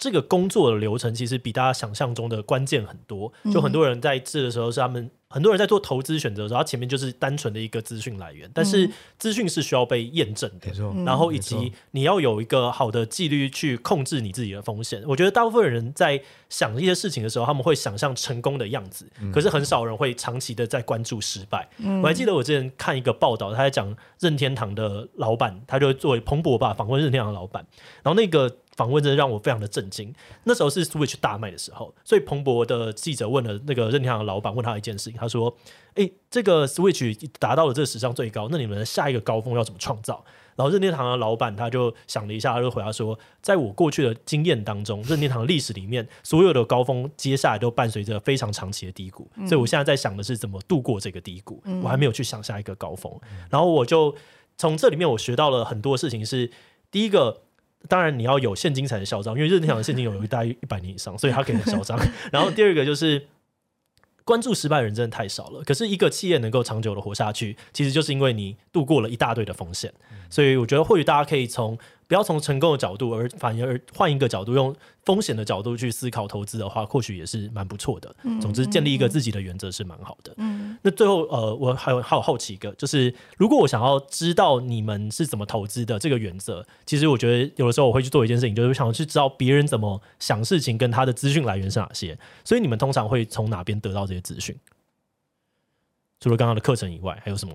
[0.00, 10.72] 这个工作的流程其实比大家想象中的关键很多，就很多人在这的时候是他们很多人在做投资选择的时候，他前面就是单纯的一个资讯来源，但是资讯是需要被验证的，
[11.04, 15.02] 然后以及你要有一个好的纪律去控制你自己的风险。
[15.06, 21.68] 我觉得大部分人在想一些事情的时候，他们会想象成功的样子，可是很少人会长期的在关注失败。
[22.02, 27.66] 我还记得我之前看一个报道，他在讲任天堂的老板，他就作为彭博吧访问任天堂的老板，
[28.02, 28.56] 然后那个。
[28.78, 30.14] 访问真的让我非常的震惊。
[30.44, 35.52] 那时候是 Switch 大卖的时候，所以彭博的记者问了那个任天堂的老板，问他一件事情，他说
[35.96, 40.24] ：“诶，这个 Switch 达到了这个史上最高，那你们的下一个高峰要怎么创造？”
[40.54, 49.28] 然后任天堂的老板他就想了一下，他就回答说：“在我过去的经验当中，任天堂历史里面 所有的高峰，接下来都伴随着非常长期的低谷。
[49.48, 53.12] 所以我现在在想的是怎么度过这个低谷，我还没有去想下一个高峰。
[53.50, 54.14] 然后我就
[54.56, 56.52] 从这里面我学到了很多事情是，是
[56.92, 57.42] 第一个。”
[57.86, 61.98] 当然，你要有现金才能嚣张，因为任天堂的现金有大约一百年以上，所以他可以很嚣张。
[62.32, 63.28] 然后第二个就是
[64.24, 69.92] 关注失败的人真的太少了，可是一个企业能够长久的活下去，其实就是因为你度过了一大堆的风险。
[70.28, 71.78] 所以我觉得或许大家可以从。
[72.08, 78.12] 不要从成功的角度，而反而换一个角度，用风险的角度去思考投资的话，或许也是蛮不错的。
[78.22, 80.32] 嗯、总之，建立一个自己的原则是蛮好的。
[80.38, 92.18] 嗯，那最后，呃，我还有还有好奇一个，就是如果我想要知道你们是怎么投资的这个原则，其实我觉得有的时候我会去做一件事情，就是想要去知道别人怎么想事情，跟他的资讯来源是哪些。
[92.42, 94.56] 所以你们通常会从哪边得到这些资讯？
[96.20, 97.54] 除了刚刚的课程以外，还有什么？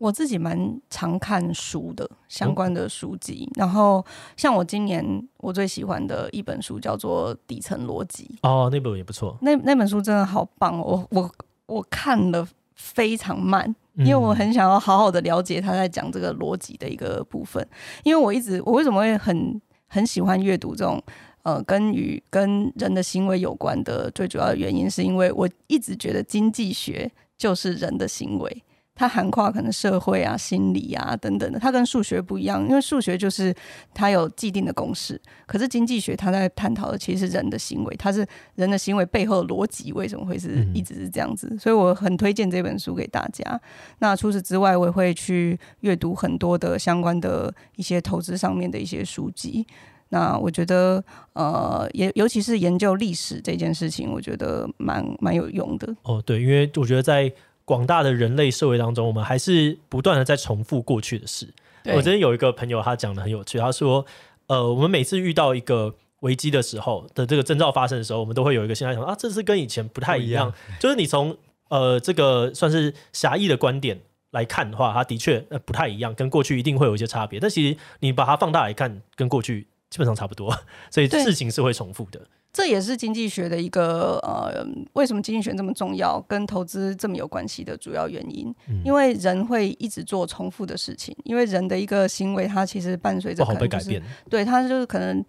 [0.00, 3.46] 我自己蛮常看书的，相关的书籍。
[3.50, 4.02] 嗯、然后
[4.34, 5.04] 像我今年
[5.36, 9.36] 我最喜欢的一本书叫做《底层逻辑》哦，那本也不错。
[9.42, 11.30] 那那本书真的好棒，我我
[11.66, 17.64] 我看了非常慢，因为我很想要好好的了解他在讲这个逻辑的一个部分。
[18.02, 20.98] 因为我一直我为什么会很很喜欢阅读这种
[21.42, 28.64] 呃跟与跟人的行为有关的，最主要的原因是因为我一直觉得经济学就是人的行为。
[29.00, 33.54] 它涵盖可能社会啊、心理啊等等的，它跟数学不一样，因为数学就是
[33.94, 38.26] 它有既定的公式，可是经济学它在探讨的其实是人的行为，它是
[38.56, 43.58] 人的行为背后的逻辑为什么会是一直是这样子，嗯、所以我很推荐这本书给大家。
[44.00, 49.66] 那除此之外，我也会去阅读很多的相关的一些投资上面的一些书籍。
[50.10, 55.96] 那我觉得，呃，也尤其是研究历史这件事情，我觉得蛮蛮有用的。
[56.02, 57.32] 哦，对，因为我觉得在
[57.70, 61.46] 广大的人类社会当中，我们还是不断的在重复过去的事。
[61.84, 64.04] 我之前有一个朋友，他讲的很有趣，他说
[64.48, 70.48] ：“呃，我们每次遇到一个危机的时候的这个征兆发生的时候，我们都会有一个心态想啊，这是跟以前不太一样。
[70.48, 71.36] 一样就是你从
[71.68, 74.00] 呃这个算是狭义的观点
[74.32, 77.38] 来看的话，它的确呃不太一样，跟过去一定会有一些差别。
[77.38, 80.56] 但其实你把它放大来看，跟过去基本上差不多，
[80.90, 82.20] 所以事情是会重复的。”
[82.52, 88.52] 这也是经济学的一个呃，为什么经济学这么重要，跟投资这么有关系的主要原因。
[88.68, 94.02] 嗯、因为人会一直做重复的事情，因为人的一个行为，它其实伴随着可能、就是、不好被改变。
[94.28, 95.24] 对，它就是可能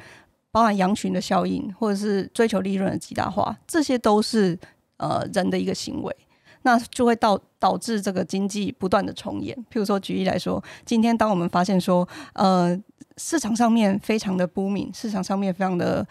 [0.52, 4.58] 包含羊群的效应，或者是追求利润的极大化，这些都是
[4.98, 6.16] 呃人的一个行为，
[6.64, 9.56] 那就会导导致这个经济不断的重演。
[9.72, 12.78] 譬如说，举例来说，今天当我们发现说，呃，
[13.16, 16.06] 市场上面非常的不明市场上面非常的。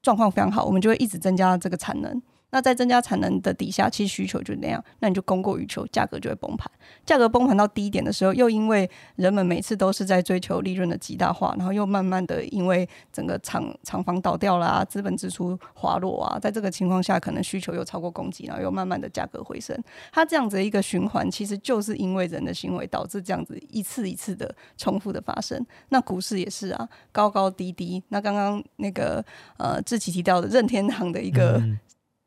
[0.00, 2.22] 状况非常好，我们就会一直增加这个产能。
[2.50, 6.70] 那在增加产能的底下，其实需求就那样，那你就供过于求，价格就会崩盘。
[7.04, 19.78] 价格崩盘到低点的时候，又因为人们每次都是在追求利润的极大化，然后又慢慢的因为整个厂厂房倒掉啦，资本支出滑落啊，在这个情况下，可能需求又超过供给，然后又慢慢的价格回升。
[20.10, 25.62] 它这样子的一个循环，其实就是因为人的行为导致这样子一次一次的重复的发生。
[25.90, 28.02] 那股市也是啊，高高低低。
[28.08, 29.22] 那刚刚那个
[29.58, 31.62] 呃志祺提到的任天堂的一个。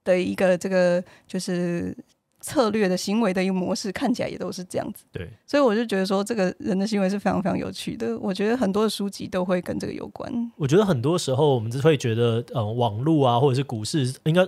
[0.03, 1.95] 嗯的一个这个就是
[2.39, 5.03] 策略的行为的一个模式，看起来也都是这样子。
[5.11, 8.17] 对，所以我就觉得说，这个人的行为是非常非常有趣的。
[8.17, 10.51] 我觉得很多的书籍都会跟这个有关。
[10.57, 14.41] 我觉得很多时候我们就会觉得，呃，网络啊，或者是股市，应该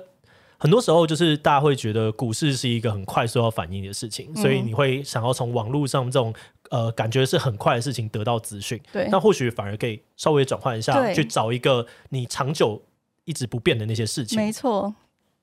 [0.58, 6.34] 很多时候就是大家会觉得股市是一个很快速要反应的事情，所以你会想要从网络上这种
[6.72, 8.82] 呃感觉是很快的事情得到资讯。
[8.91, 12.82] 对，那或许反而可以稍微转换一下，去找一个你长久
[13.26, 14.36] 一直不变的那些事情。
[14.36, 14.91] 没错。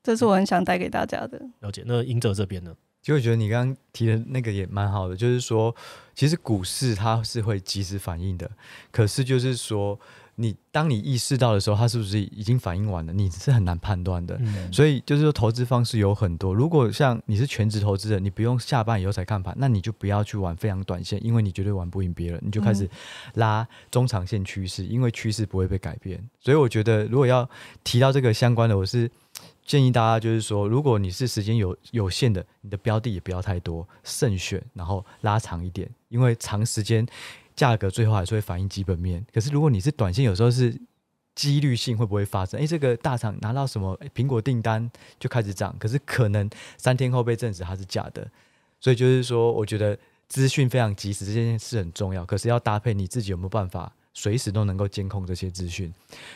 [0.03, 1.41] 这是我很想带给大家的。
[1.59, 1.83] 了解。
[1.85, 2.75] 那英哲这边呢？
[3.01, 5.75] 其实我觉得你刚刚提的那个也蛮好的，就是说，
[6.13, 8.47] 其实股市它是会及时反应的，
[8.91, 9.99] 可是就是说，
[10.35, 13.11] 你当你意识到的时候，它是不是已经反应完了？
[13.11, 14.37] 你是很难判断的。
[14.41, 16.53] 嗯、所以就是说，投资方式有很多。
[16.53, 22.39] 如果像你是全职投资人，你不用下班以后才看盘，那你就不要去玩非常短线，因为你绝对玩不赢别人。
[22.45, 22.87] 你就开始
[23.33, 26.23] 拉中长线趋势，因为趋势不会被改变。
[26.39, 27.49] 所以我觉得，如果要
[27.83, 29.09] 提到这个相关的，我是。
[29.63, 37.05] 建议大家就是说，如果你是时间有有限的，你的标的也不要太多，慎选，然后拉长一点，因为长时间
[37.55, 39.25] 价格最后还是会反映基本面。
[39.31, 40.77] 可是如果你是短线，有时候是
[41.35, 42.59] 几率性会不会发生？
[42.59, 48.29] 诶，这个大厂拿到什么苹果订单就开始涨，可是可能三天后被证实它是假的。
[48.79, 49.97] 所以就是说，我觉得
[50.27, 52.25] 资讯非常及时，这件事很重要。
[52.25, 55.93] 可是要搭配你自己有没有办法随时都能够监控这些资讯？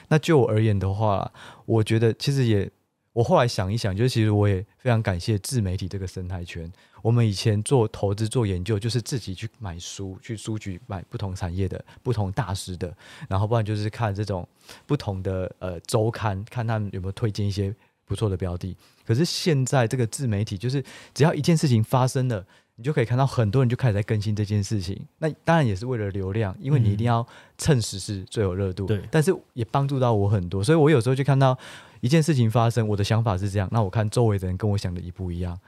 [0.08, 1.30] 那就我而言的话，
[1.66, 2.72] 我觉得其实也。
[3.16, 6.70] 我后来想一想，就是其实我也非常感谢自媒体这个生态圈。
[7.02, 12.94] 我们以前做投资、做研究，就是自己去买书，去书局买不同产业的、不同大师的，
[13.30, 14.46] 然后不然就是看这种
[14.86, 18.76] 不同的呃周刊，看他们有没有推荐一些不错的标的。
[19.06, 22.46] 可是现在这个自媒体，就是只要一件事情发生了。
[22.78, 27.26] 你就可以看到很多人就开始在更新这件事情，那当然也是为了流量，因为你一定要
[27.58, 28.86] 趁时是最有热度。
[28.86, 31.58] 对、但是也帮助到我很多，所以我有时候就看到
[32.06, 35.60] 一件事情发生，我的想法是这样，那我看周围的人跟我想的一不一样，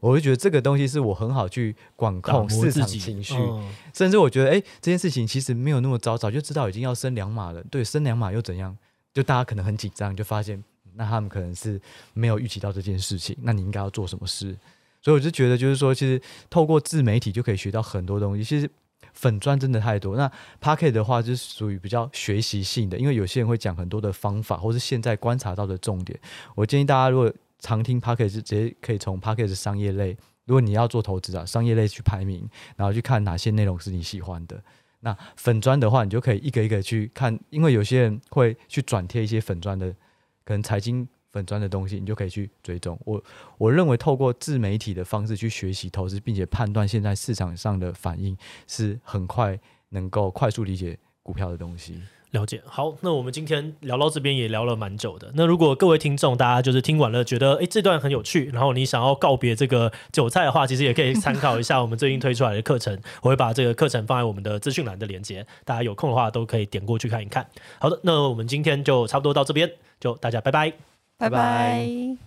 [0.00, 7.62] 我就觉得这个东西是我很好去管控市场情绪，嗯、甚至我觉得，哎，这件事情其实没有那么糟，早就知道已经要升两码了。
[7.70, 8.76] 对，升两码又怎样？
[9.12, 10.60] 就大家可能很紧张，就发现
[10.94, 11.80] 那他们可能是
[12.12, 14.56] 没有预期到这件事情，那你应该要做什么事？
[15.00, 16.20] 所以我就觉得，就是说，其实
[16.50, 18.42] 透过自媒体就可以学到很多东西。
[18.42, 18.68] 其实
[19.12, 20.16] 粉砖真的太多。
[20.16, 20.30] 那
[20.60, 26.18] Pocket 的话，就是属于比较学习性的，因为有些人会讲很多的方法，或是现在观察到的重点。
[26.54, 34.62] 我建议大家，如果常听 Pocket，是直接可以从 Pocket 商业类，如果你要做投资啊，商业类去排名，然后去看哪些内容是你喜欢的。
[35.00, 39.90] 那粉砖的话，你就可以一个一个去看，因为有些人会去转贴一些粉砖的，
[40.44, 41.08] 可能财经。
[41.34, 42.96] 粉专的东西，你就可以去追踪。
[43.04, 43.20] 我
[43.58, 48.36] 我认为透过自媒体的方式去学习投资，并且判断现在市场上的反应，
[48.68, 49.58] 是很快
[49.88, 52.00] 能够快速理解股票的东西。
[52.30, 52.60] 了解。
[52.66, 55.30] 好，那我们今天聊到这边也聊了蛮久的。
[55.34, 62.96] 那如果各位听众大家就是听完了，觉得诶这段很有趣，然后你想要告别这个韭菜的话，其实也可以参考一下我们最近推出来的课程。
[63.22, 67.46] 我会把这个课程放在我们的资讯栏的连接，大家有空的话都可以点过去看一看。
[67.78, 69.70] 好的，那我们今天就差不多到这边，
[70.00, 70.72] 就大家拜拜
[71.24, 72.24] 拜拜。